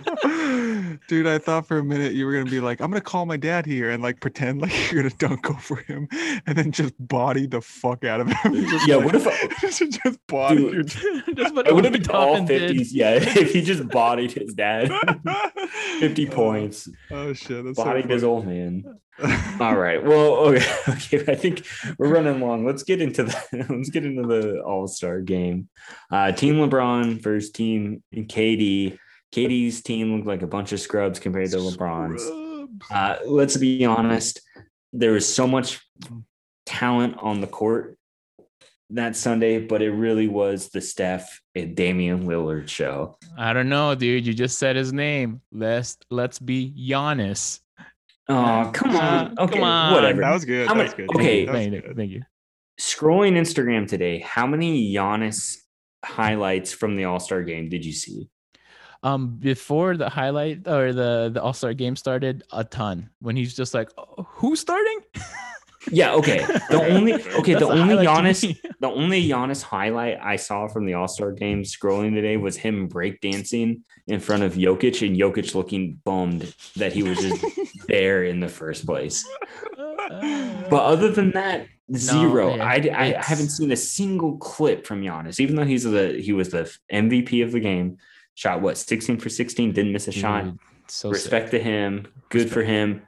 [1.08, 3.36] Dude, I thought for a minute you were gonna be like, "I'm gonna call my
[3.36, 6.08] dad here" and like pretend like you're gonna dunk over him,
[6.46, 8.54] and then just body the fuck out of him.
[8.68, 10.74] Just, Yeah, like- what if I- just body Dude.
[10.74, 10.82] your
[11.34, 12.88] That's what It would have been all 50s.
[12.90, 14.90] Yeah, if he just bodied his dad,
[16.00, 18.32] 50 points, Oh shit, that's so bodied his funny.
[18.32, 18.84] old man.
[19.60, 20.02] All right.
[20.02, 21.24] Well, okay, okay.
[21.32, 21.66] I think
[21.98, 22.66] we're running long.
[22.66, 25.68] Let's get into the let's get into the All Star game.
[26.10, 28.98] Uh, team LeBron versus Team KD.
[29.34, 32.22] KD's team looked like a bunch of scrubs compared to LeBron's.
[32.22, 32.90] Scrubs.
[32.90, 34.40] Uh, let's be honest.
[34.92, 35.80] There was so much
[36.64, 37.96] talent on the court
[38.90, 43.16] that Sunday, but it really was the Steph and Damian Lillard show.
[43.36, 44.26] I don't know, dude.
[44.26, 45.40] You just said his name.
[45.52, 47.60] Let's let's be Giannis.
[48.28, 49.26] Oh, come on.
[49.38, 49.92] Uh, Okay, come on.
[49.94, 50.20] whatever.
[50.20, 50.66] That was good.
[50.66, 51.10] How That many- was good.
[51.16, 51.46] okay.
[51.46, 51.80] Thank you.
[51.82, 51.96] good.
[51.96, 52.22] Thank you.
[52.80, 55.58] Scrolling Instagram today, how many Giannis
[56.04, 58.28] highlights from the All Star game did you see?
[59.02, 63.10] Um, before the highlight or the the All Star game started, a ton.
[63.20, 64.98] When he's just like, oh, "Who's starting?"
[65.90, 66.38] Yeah, okay.
[66.70, 70.94] The only okay, That's the only Giannis, the only Giannis highlight I saw from the
[70.94, 76.00] All Star game scrolling today was him breakdancing in front of Jokic and Jokic looking
[76.04, 77.44] bummed that he was just
[77.88, 79.26] there in the first place.
[79.78, 82.54] Uh, but other than that, zero.
[82.54, 86.32] yeah, I, I haven't seen a single clip from Giannis, even though he's the he
[86.32, 87.98] was the MVP of the game.
[88.34, 90.44] Shot what 16 for 16, didn't miss a shot.
[90.44, 90.58] Dude,
[90.88, 91.14] so sick.
[91.14, 93.06] Respect to him, good for him.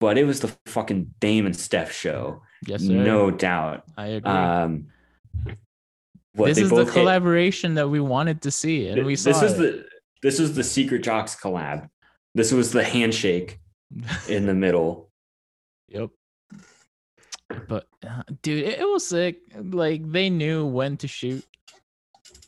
[0.00, 2.92] But it was the fucking Dame and Steph show, Yes, sir.
[2.92, 3.84] no doubt.
[3.96, 4.30] I agree.
[4.30, 4.86] Um,
[6.34, 9.32] what this is the both hit- collaboration that we wanted to see, and we saw
[9.32, 9.56] this is it.
[9.58, 9.86] the
[10.22, 11.88] this was the Secret Jocks collab.
[12.34, 13.58] This was the handshake
[14.28, 15.10] in the middle.
[15.88, 16.10] Yep.
[17.68, 19.38] But uh, dude, it, it was sick.
[19.54, 21.44] Like they knew when to shoot.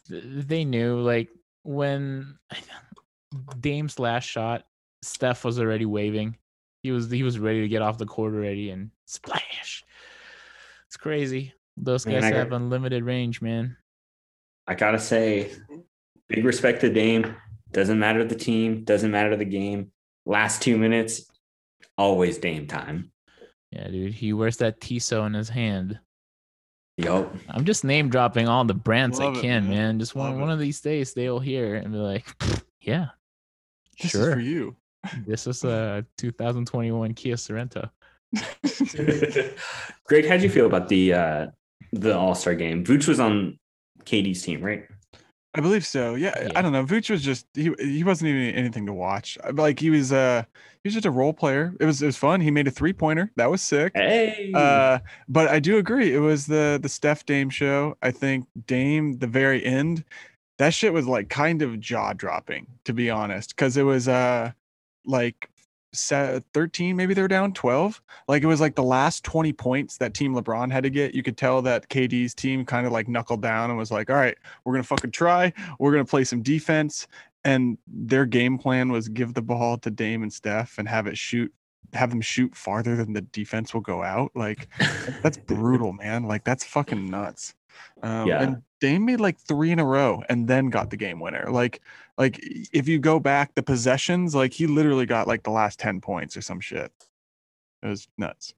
[0.08, 1.28] They knew like
[1.62, 2.38] when
[3.60, 4.64] Dame's last shot,
[5.02, 6.36] Steph was already waving.
[6.86, 9.82] He was he was ready to get off the court already and splash.
[10.86, 11.52] It's crazy.
[11.76, 13.76] Those Man, guys I have got- unlimited range, man.
[14.68, 15.50] I gotta say,
[16.28, 17.34] big respect to Dame.
[17.72, 19.90] Doesn't matter the team, doesn't matter the game.
[20.26, 21.28] Last two minutes,
[21.98, 23.10] always Dame time.
[23.72, 24.14] Yeah, dude.
[24.14, 25.98] He wears that Tissot in his hand.
[26.98, 27.34] Yup.
[27.50, 29.70] I'm just name dropping all the brands Love I it, can, man.
[29.76, 29.98] man.
[29.98, 30.52] Just one Love one it.
[30.52, 32.24] of these days they'll hear and be like,
[32.80, 33.06] yeah,
[34.00, 34.34] This is sure.
[34.34, 34.76] for you.
[35.26, 37.90] This is a 2021 Kia Sorento.
[40.06, 41.46] Greg, how'd you feel about the uh
[41.92, 42.84] the All Star game?
[42.84, 43.58] Vooch was on
[44.04, 44.84] KD's team, right?
[45.54, 46.16] I believe so.
[46.16, 46.48] Yeah, Yeah.
[46.54, 46.84] I don't know.
[46.84, 49.38] Vooch was just he he wasn't even anything to watch.
[49.52, 50.42] Like he was uh
[50.82, 51.72] he was just a role player.
[51.80, 52.40] It was it was fun.
[52.40, 53.30] He made a three pointer.
[53.36, 53.92] That was sick.
[53.94, 54.98] Hey, Uh,
[55.28, 56.14] but I do agree.
[56.14, 57.96] It was the the Steph Dame show.
[58.02, 60.04] I think Dame the very end,
[60.58, 64.52] that shit was like kind of jaw dropping to be honest, because it was uh
[65.06, 65.48] like
[65.92, 69.96] se- 13 maybe they were down 12 like it was like the last 20 points
[69.96, 73.08] that team lebron had to get you could tell that kd's team kind of like
[73.08, 76.42] knuckled down and was like all right we're gonna fucking try we're gonna play some
[76.42, 77.06] defense
[77.44, 81.16] and their game plan was give the ball to dame and steph and have it
[81.16, 81.52] shoot
[81.94, 84.32] have them shoot farther than the defense will go out.
[84.34, 84.68] Like
[85.22, 86.24] that's brutal, man.
[86.24, 87.54] Like that's fucking nuts.
[88.02, 88.42] Um, Yeah.
[88.42, 91.46] And Dame made like three in a row and then got the game winner.
[91.50, 91.80] Like,
[92.18, 92.38] like
[92.72, 96.36] if you go back the possessions, like he literally got like the last ten points
[96.36, 96.92] or some shit.
[97.82, 98.54] It was nuts.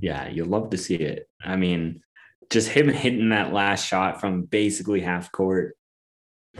[0.00, 1.28] Yeah, you love to see it.
[1.42, 2.02] I mean,
[2.50, 5.76] just him hitting that last shot from basically half court,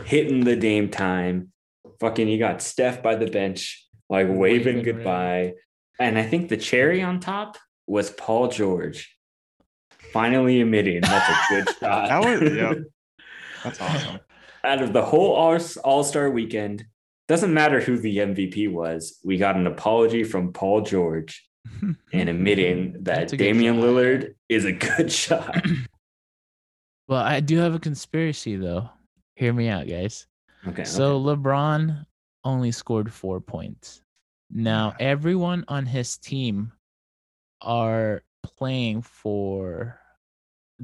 [0.03, 1.51] hitting the Dame time.
[1.99, 5.53] Fucking, you got Steph by the bench, like waving goodbye.
[5.99, 7.57] And I think the cherry on top
[7.87, 9.15] was Paul George
[10.11, 12.09] finally admitting that's a good shot.
[12.09, 12.73] That was yeah.
[13.63, 14.19] That's awesome.
[14.63, 15.33] Out of the whole
[15.83, 16.85] All Star weekend,
[17.27, 21.47] doesn't matter who the MVP was, we got an apology from Paul George
[22.13, 23.83] and admitting that That's a good Damian shot.
[23.83, 25.65] Lillard is a good shot.
[27.07, 28.89] Well, I do have a conspiracy though.
[29.35, 30.27] Hear me out, guys.
[30.65, 30.85] Okay.
[30.85, 31.41] So okay.
[31.41, 32.05] LeBron
[32.45, 34.01] only scored four points.
[34.49, 36.71] Now everyone on his team
[37.61, 39.99] are playing for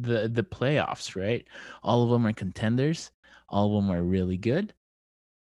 [0.02, 1.45] the the playoffs, right?
[1.84, 3.12] All of them are contenders.
[3.50, 4.74] All of them are really good.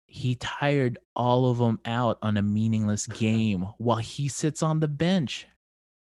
[0.08, 4.88] He tired all of them out on a meaningless game while he sits on the
[4.88, 5.48] bench,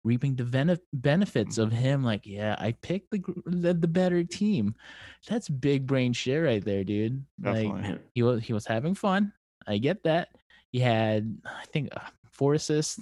[0.04, 2.04] reaping the bene- benefits of him.
[2.04, 4.76] Like, yeah, I picked the, the the better team.
[5.28, 7.24] That's big brain shit right there, dude.
[7.42, 7.82] Like, Definitely.
[7.82, 9.32] Man, he was he was having fun.
[9.68, 10.30] I get that.
[10.72, 12.02] He had I think uh,
[12.32, 13.02] four assists,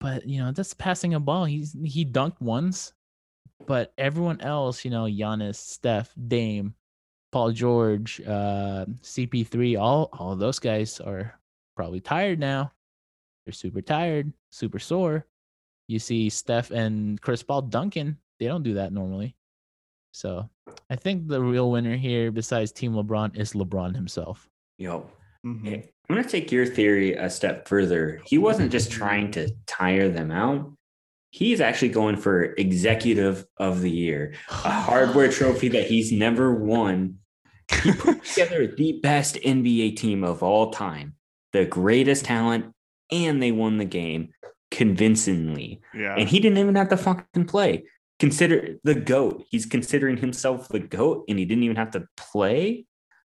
[0.00, 1.44] but you know that's passing a ball.
[1.44, 2.92] He's he dunked once,
[3.66, 6.74] but everyone else, you know, Giannis, Steph, Dame,
[7.32, 11.38] Paul George, uh, CP3, all all of those guys are
[11.76, 12.72] probably tired now.
[13.44, 15.26] They're super tired, super sore.
[15.88, 19.34] You see Steph and Chris Paul Duncan, they don't do that normally.
[20.12, 20.48] So
[20.90, 24.48] I think the real winner here, besides Team LeBron, is LeBron himself.
[24.78, 25.10] yo,
[25.44, 25.84] Mhm.
[26.08, 28.20] I'm gonna take your theory a step further.
[28.26, 30.72] He wasn't just trying to tire them out.
[31.30, 37.18] He's actually going for executive of the year, a hardware trophy that he's never won.
[37.82, 41.14] He put together the best NBA team of all time,
[41.52, 42.72] the greatest talent,
[43.12, 44.30] and they won the game
[44.70, 45.80] convincingly.
[45.94, 46.14] Yeah.
[46.16, 47.84] And he didn't even have to fucking play.
[48.18, 49.44] Consider the GOAT.
[49.48, 52.86] He's considering himself the GOAT, and he didn't even have to play.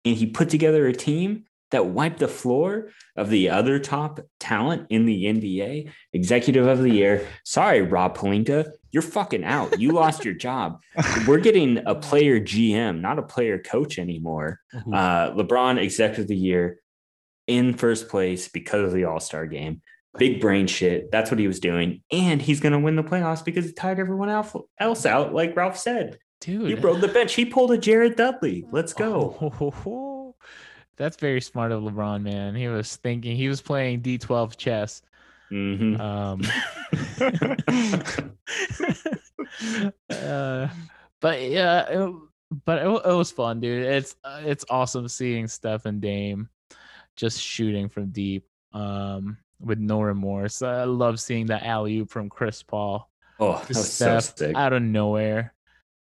[0.04, 4.88] And he put together a team that wiped the floor of the other top talent
[4.90, 7.28] in the NBA, executive of the year.
[7.44, 9.80] Sorry, Rob Pelinka, you're fucking out.
[9.80, 10.80] You lost your job.
[11.28, 14.60] We're getting a player GM, not a player coach anymore.
[14.74, 16.80] Uh, LeBron, executive of the year,
[17.48, 19.82] in first place because of the All Star game.
[20.20, 21.12] Big brain shit.
[21.12, 22.04] That's what he was doing.
[22.12, 25.56] And he's going to win the playoffs because he tied everyone else else out, like
[25.56, 26.20] Ralph said.
[26.40, 27.34] Dude, He broke the bench.
[27.34, 28.66] He pulled a Jared Dudley.
[28.72, 29.38] Let's go.
[29.42, 30.13] Oh,
[30.98, 32.56] That's very smart of LeBron, man.
[32.56, 35.02] He was thinking he was playing D12 chess.
[35.52, 36.00] Mhm.
[36.00, 36.42] Um,
[40.10, 40.68] uh,
[41.20, 42.14] but yeah, it,
[42.66, 43.86] but it, it was fun, dude.
[43.86, 46.50] It's it's awesome seeing Steph and Dame
[47.16, 50.62] just shooting from deep, um, with no remorse.
[50.62, 54.56] I love seeing that alley oop from Chris Paul Oh, that was so Steph sick.
[54.56, 55.54] out of nowhere,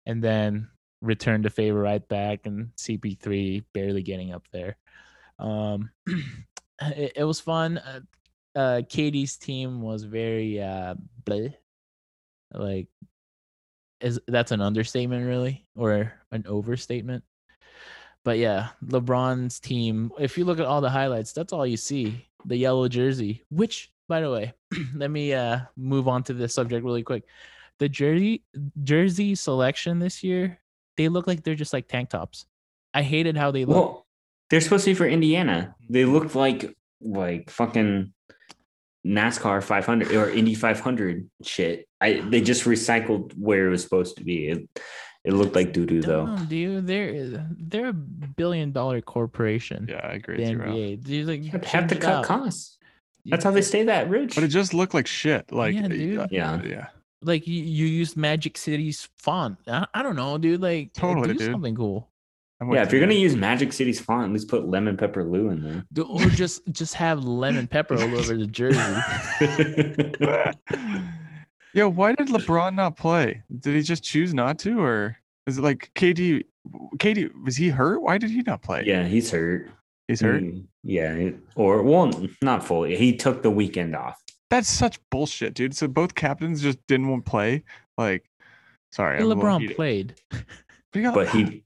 [0.06, 0.70] and then
[1.02, 4.78] return to favor right back, and CP3 barely getting up there.
[5.40, 5.90] Um,
[6.82, 7.78] it, it was fun.
[7.78, 8.00] Uh,
[8.56, 11.54] uh, KD's team was very uh, bleh.
[12.54, 12.88] like,
[14.00, 17.24] is that's an understatement, really, or an overstatement?
[18.24, 20.12] But yeah, LeBron's team.
[20.20, 22.28] If you look at all the highlights, that's all you see.
[22.46, 24.54] The yellow jersey, which, by the way,
[24.96, 27.24] let me uh move on to this subject really quick.
[27.80, 28.44] The jersey
[28.84, 30.60] jersey selection this year,
[30.98, 32.46] they look like they're just like tank tops.
[32.94, 33.76] I hated how they look.
[33.76, 34.06] Well,
[34.50, 35.76] they're supposed to be for Indiana.
[35.90, 38.14] They looked like like fucking
[39.06, 41.88] NASCAR 500 or Indy 500 shit.
[42.00, 44.48] I they just recycled where it was supposed to be.
[44.50, 44.70] It,
[45.24, 46.36] it looked like doo doo though.
[46.48, 46.86] Dude.
[46.88, 49.88] They're they're a billion dollar corporation.
[49.90, 50.38] yeah, I agree.
[50.38, 51.04] The with you, NBA.
[51.04, 52.26] Dude, like, You have to, have to change it cut up.
[52.26, 52.78] costs.
[53.26, 54.34] That's how they stay that rich.
[54.36, 55.52] But it just looked like shit.
[55.52, 56.18] Like Yeah, dude.
[56.20, 56.62] uh, Yeah.
[56.64, 56.88] yeah.
[57.24, 59.58] Like you, you used Magic City's font.
[59.68, 60.62] I, I don't know, dude.
[60.62, 61.52] Like Totally, do dude.
[61.52, 62.08] something cool.
[62.72, 65.64] Yeah, if you're gonna use Magic City's font, at least put lemon pepper Lou in
[65.64, 65.84] there.
[65.94, 68.78] Do- Or just just have lemon pepper all over the jersey.
[71.74, 73.44] Yo, why did LeBron not play?
[73.60, 75.18] Did he just choose not to, or
[75.48, 76.44] is it like KD?
[76.98, 78.02] KD was he hurt?
[78.02, 78.84] Why did he not play?
[78.86, 79.70] yeah, he's hurt.
[80.08, 80.44] he's hurt.
[80.44, 82.12] Mm, Yeah, or well,
[82.44, 82.98] not fully.
[82.98, 84.22] He took the weekend off.
[84.52, 85.76] That's such bullshit, dude.
[85.76, 87.64] So both captains just didn't want to play.
[87.98, 88.30] Like,
[88.92, 90.14] sorry, I'm LeBron played.
[90.30, 90.44] But,
[90.94, 91.64] he got- But he,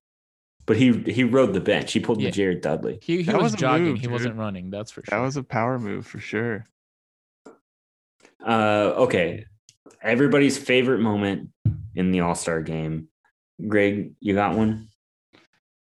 [0.67, 1.91] but he he rode the bench.
[1.91, 2.29] He pulled Yeah.
[2.29, 2.99] the Jared Dudley.
[3.01, 3.87] He, he was, was jogging.
[3.87, 4.11] move, he dude.
[4.11, 4.69] wasn't running.
[4.69, 5.17] That's for sure.
[5.19, 6.63] that was a power move for sure.
[8.45, 9.45] Uh, okay.
[10.01, 11.49] Everybody's favorite moment
[11.95, 13.07] in the All Star game.
[13.67, 14.89] Greg, you got one?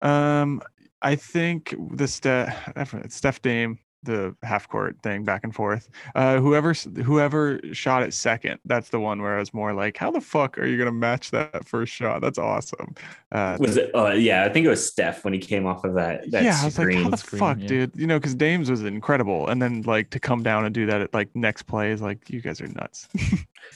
[0.02, 0.60] Um,
[1.00, 2.72] I think the Steph
[3.08, 5.88] Steph Dame the half court thing back and forth.
[6.14, 10.10] Uh, whoever whoever shot it second, that's the one where I was more like, how
[10.10, 12.20] the fuck are you gonna match that first shot?
[12.20, 12.94] That's awesome.
[13.30, 13.94] Uh, was it?
[13.94, 16.30] Uh, yeah, I think it was Steph when he came off of that.
[16.30, 17.66] that yeah, I was like, how the screen, fuck, yeah.
[17.66, 17.92] dude?
[17.94, 21.00] You know, because Dames was incredible, and then like to come down and do that
[21.00, 23.08] at like next play is like, you guys are nuts.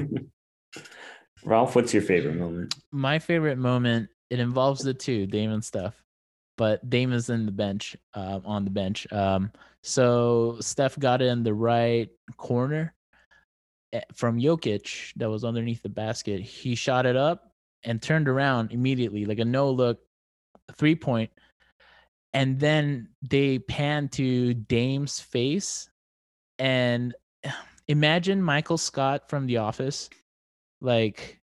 [1.45, 2.75] Ralph, what's your favorite moment?
[2.91, 4.09] My favorite moment.
[4.29, 6.01] It involves the two, Dame and Steph
[6.61, 9.11] but Dame is in the bench, uh, on the bench.
[9.11, 9.51] Um,
[9.83, 12.95] so Steph got it in the right corner
[13.93, 16.41] eh, from Jokic that was underneath the basket.
[16.41, 17.53] He shot it up
[17.85, 20.01] and turned around immediately, like a no look
[20.76, 21.31] three point.
[22.33, 25.89] And then they pan to Dame's face.
[26.59, 27.14] And
[27.89, 30.11] imagine Michael Scott from The Office,
[30.81, 31.41] like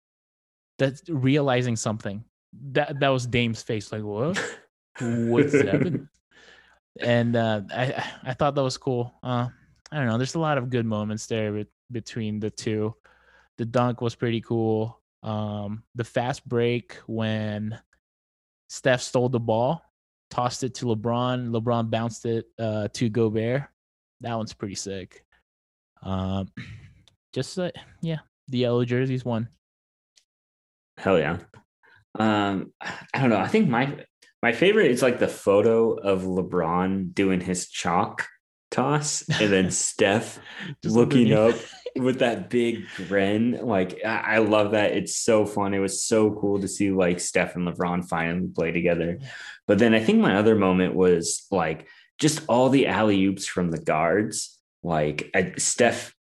[0.78, 2.24] that's realizing something.
[2.72, 4.38] That that was Dame's face, like what?
[5.00, 6.08] What's happening?
[7.00, 9.14] And uh, I I thought that was cool.
[9.22, 9.48] Uh,
[9.90, 10.16] I don't know.
[10.16, 12.94] There's a lot of good moments there with, between the two.
[13.58, 15.00] The dunk was pretty cool.
[15.22, 17.78] Um, the fast break when
[18.68, 19.82] Steph stole the ball,
[20.30, 21.50] tossed it to LeBron.
[21.50, 23.64] LeBron bounced it uh, to Gobert.
[24.20, 25.24] That one's pretty sick.
[26.02, 26.48] Um,
[27.32, 27.70] just uh,
[28.00, 28.18] yeah,
[28.48, 29.48] the yellow jerseys won.
[30.98, 31.38] Hell yeah.
[32.18, 33.38] Um, I don't know.
[33.38, 34.04] I think my
[34.44, 38.28] my favorite is like the photo of LeBron doing his chalk
[38.70, 40.38] toss and then Steph
[40.84, 41.54] looking up
[41.96, 43.58] with that big grin.
[43.62, 44.92] Like I, I love that.
[44.92, 45.72] It's so fun.
[45.72, 49.18] It was so cool to see like Steph and LeBron finally play together.
[49.66, 51.88] But then I think my other moment was like
[52.18, 54.60] just all the alley oops from the guards.
[54.82, 56.14] Like I, Steph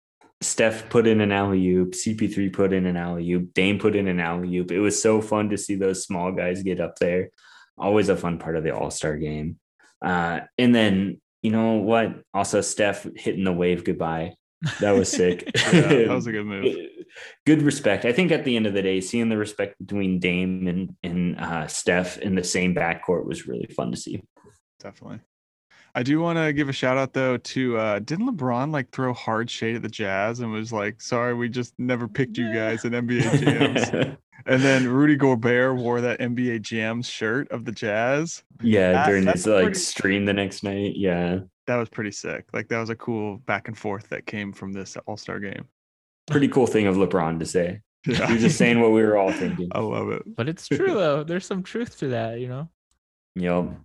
[0.41, 4.07] Steph put in an alley oop, CP3 put in an alley oop, Dame put in
[4.07, 4.72] an alley oop.
[4.72, 7.32] It was so fun to see those small guys get up there
[7.78, 9.57] always a fun part of the All Star game.
[10.03, 12.22] Uh, and then you know what?
[12.34, 14.36] Also, Steph hitting the wave goodbye.
[14.80, 15.49] That was sick.
[15.74, 16.76] yeah, that was a good move.
[17.47, 18.05] good respect.
[18.05, 21.39] I think at the end of the day, seeing the respect between Dame and and
[21.39, 24.22] uh, Steph in the same backcourt was really fun to see.
[24.80, 25.19] Definitely.
[25.94, 29.14] I do want to give a shout out though to uh didn't LeBron like throw
[29.14, 32.86] hard shade at the Jazz and was like, sorry, we just never picked you guys
[32.86, 34.18] in NBA jams.
[34.46, 38.44] and then Rudy Gobert wore that NBA Jams shirt of the Jazz.
[38.62, 40.96] Yeah, that, during his like stream the next night.
[40.96, 41.39] Yeah.
[41.68, 42.46] That was pretty sick.
[42.54, 45.66] Like that was a cool back and forth that came from this All-Star game.
[46.28, 47.82] Pretty cool thing of LeBron to say.
[48.08, 48.26] Yeah.
[48.26, 49.70] He was just saying what we were all thinking.
[49.74, 50.24] I love it.
[50.26, 51.24] But it's true though.
[51.24, 52.68] There's some truth to that, you know.
[53.36, 53.76] Yep.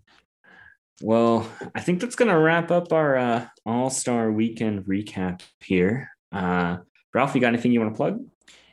[1.02, 6.10] Well, I think that's gonna wrap up our uh, All-Star weekend recap here.
[6.32, 6.78] Uh
[7.16, 8.22] Ralph, you got anything you want to plug?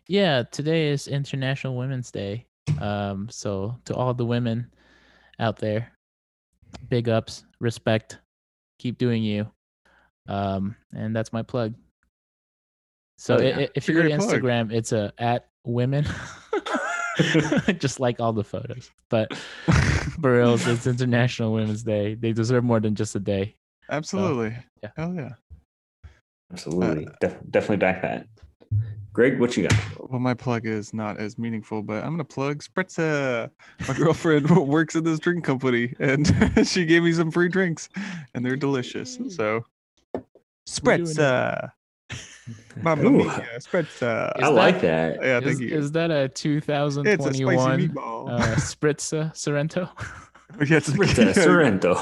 [0.10, 2.46] Yeah, today is International Women's Day.
[2.82, 4.70] Um, so to all the women
[5.40, 5.94] out there,
[6.90, 8.20] big ups, respect,
[8.80, 9.50] keep doing you.
[10.28, 11.74] Um, and that's my plug.
[13.18, 13.68] So oh, yeah.
[13.76, 14.78] if you go to Instagram, plug.
[14.78, 16.06] it's a at women,
[17.78, 18.92] just like all the photos.
[19.10, 19.34] But
[20.22, 22.16] for real, it's International Women's Day.
[22.16, 23.56] They deserve more than just a day.
[23.90, 24.52] Absolutely.
[24.52, 24.90] So, yeah.
[24.96, 25.30] Hell yeah.
[26.52, 27.08] Absolutely.
[27.08, 28.28] Uh, Def- definitely back that.
[29.12, 30.10] Greg, what you got?
[30.10, 33.50] Well, my plug is not as meaningful, but I'm gonna plug Spritzer.
[33.88, 36.28] My girlfriend works at this drink company, and
[36.68, 37.90] she gave me some free drinks,
[38.34, 39.20] and they're delicious.
[39.30, 39.66] So,
[40.68, 41.72] Spritzer.
[42.82, 43.26] Mamma mia,
[43.58, 44.32] Spritzer.
[44.36, 45.20] I like that.
[45.22, 45.78] Yeah, is, thank you.
[45.78, 49.90] Is that a 2021 uh, Spritzer Sorrento?
[50.66, 51.96] yeah, it's Spritzer Sorrento.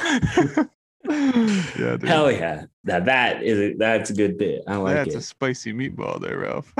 [1.79, 2.03] yeah, dude.
[2.03, 2.65] Hell yeah.
[2.83, 4.63] That that is a, that's a good bit.
[4.67, 5.13] I like that's it.
[5.13, 6.73] That's a spicy meatball there, Ralph.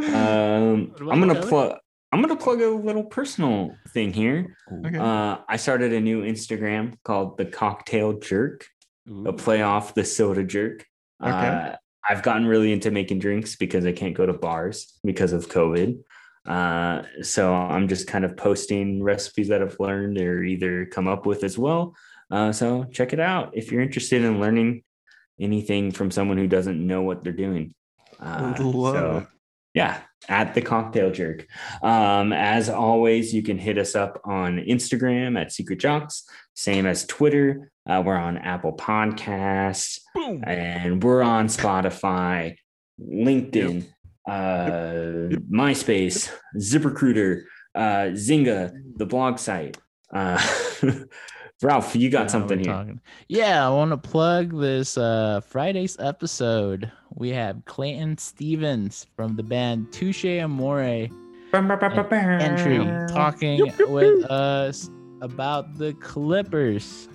[0.00, 1.78] um I'm gonna plug
[2.12, 4.56] I'm gonna plug a little personal thing here.
[4.70, 4.98] Okay.
[4.98, 8.66] Uh, I started a new Instagram called the Cocktail Jerk,
[9.08, 9.28] Ooh.
[9.28, 10.86] a play off the soda jerk.
[11.22, 11.30] Okay.
[11.30, 11.76] Uh,
[12.08, 16.00] I've gotten really into making drinks because I can't go to bars because of COVID.
[16.46, 21.26] Uh, so I'm just kind of posting recipes that I've learned or either come up
[21.26, 21.94] with as well.
[22.30, 24.82] Uh, so check it out if you're interested in learning
[25.40, 27.74] anything from someone who doesn't know what they're doing.
[28.18, 29.26] Uh, so,
[29.74, 31.46] yeah, at the cocktail jerk.
[31.82, 37.06] Um, as always, you can hit us up on Instagram at Secret Jocks, same as
[37.06, 37.71] Twitter.
[37.88, 40.42] Uh, we're on Apple Podcasts, Boom.
[40.46, 42.54] and we're on Spotify,
[43.00, 43.84] LinkedIn, yep
[44.28, 45.40] uh, yep.
[45.52, 46.30] MySpace,
[46.60, 47.42] ZipRecruiter,
[47.74, 49.78] uh, Zynga, the blog site.
[50.14, 50.40] Uh,
[51.62, 52.72] Ralph, you got Yeah, something here.
[52.72, 56.90] talking- Yeah, I want to plug this uh, Friday's episode.
[57.14, 61.08] We have Clayton Stevens from the band Touche Amore
[61.52, 62.78] entry
[63.08, 64.88] talking with us
[65.20, 67.08] about the Clippers.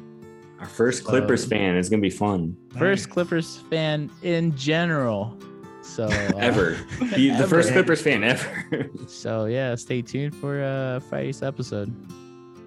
[0.59, 2.57] Our first Clippers Um, fan is gonna be fun.
[2.77, 5.37] First Clippers fan in general.
[5.81, 6.77] So uh, Ever.
[7.15, 7.47] The ever.
[7.47, 8.89] first Clippers fan ever.
[9.07, 11.93] So yeah, stay tuned for uh, Friday's episode.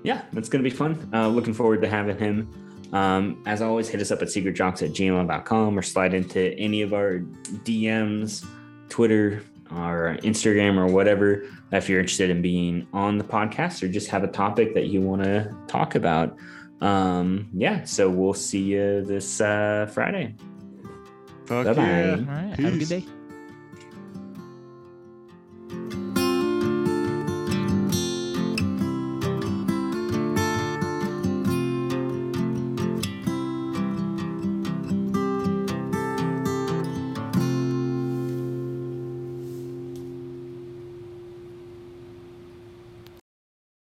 [0.02, 1.08] yeah, that's gonna be fun.
[1.12, 2.48] Uh, looking forward to having him.
[2.92, 6.92] Um, as always, hit us up at secretjocks at gmail.com or slide into any of
[6.92, 7.20] our
[7.64, 8.44] DMs,
[8.88, 14.08] Twitter, or Instagram, or whatever if you're interested in being on the podcast or just
[14.08, 16.36] have a topic that you want to talk about.
[16.80, 20.34] Um, yeah, so we'll see you this uh, Friday.
[21.46, 21.82] Fuck Bye-bye.
[21.82, 22.12] yeah.
[22.12, 23.04] All right, have a good day.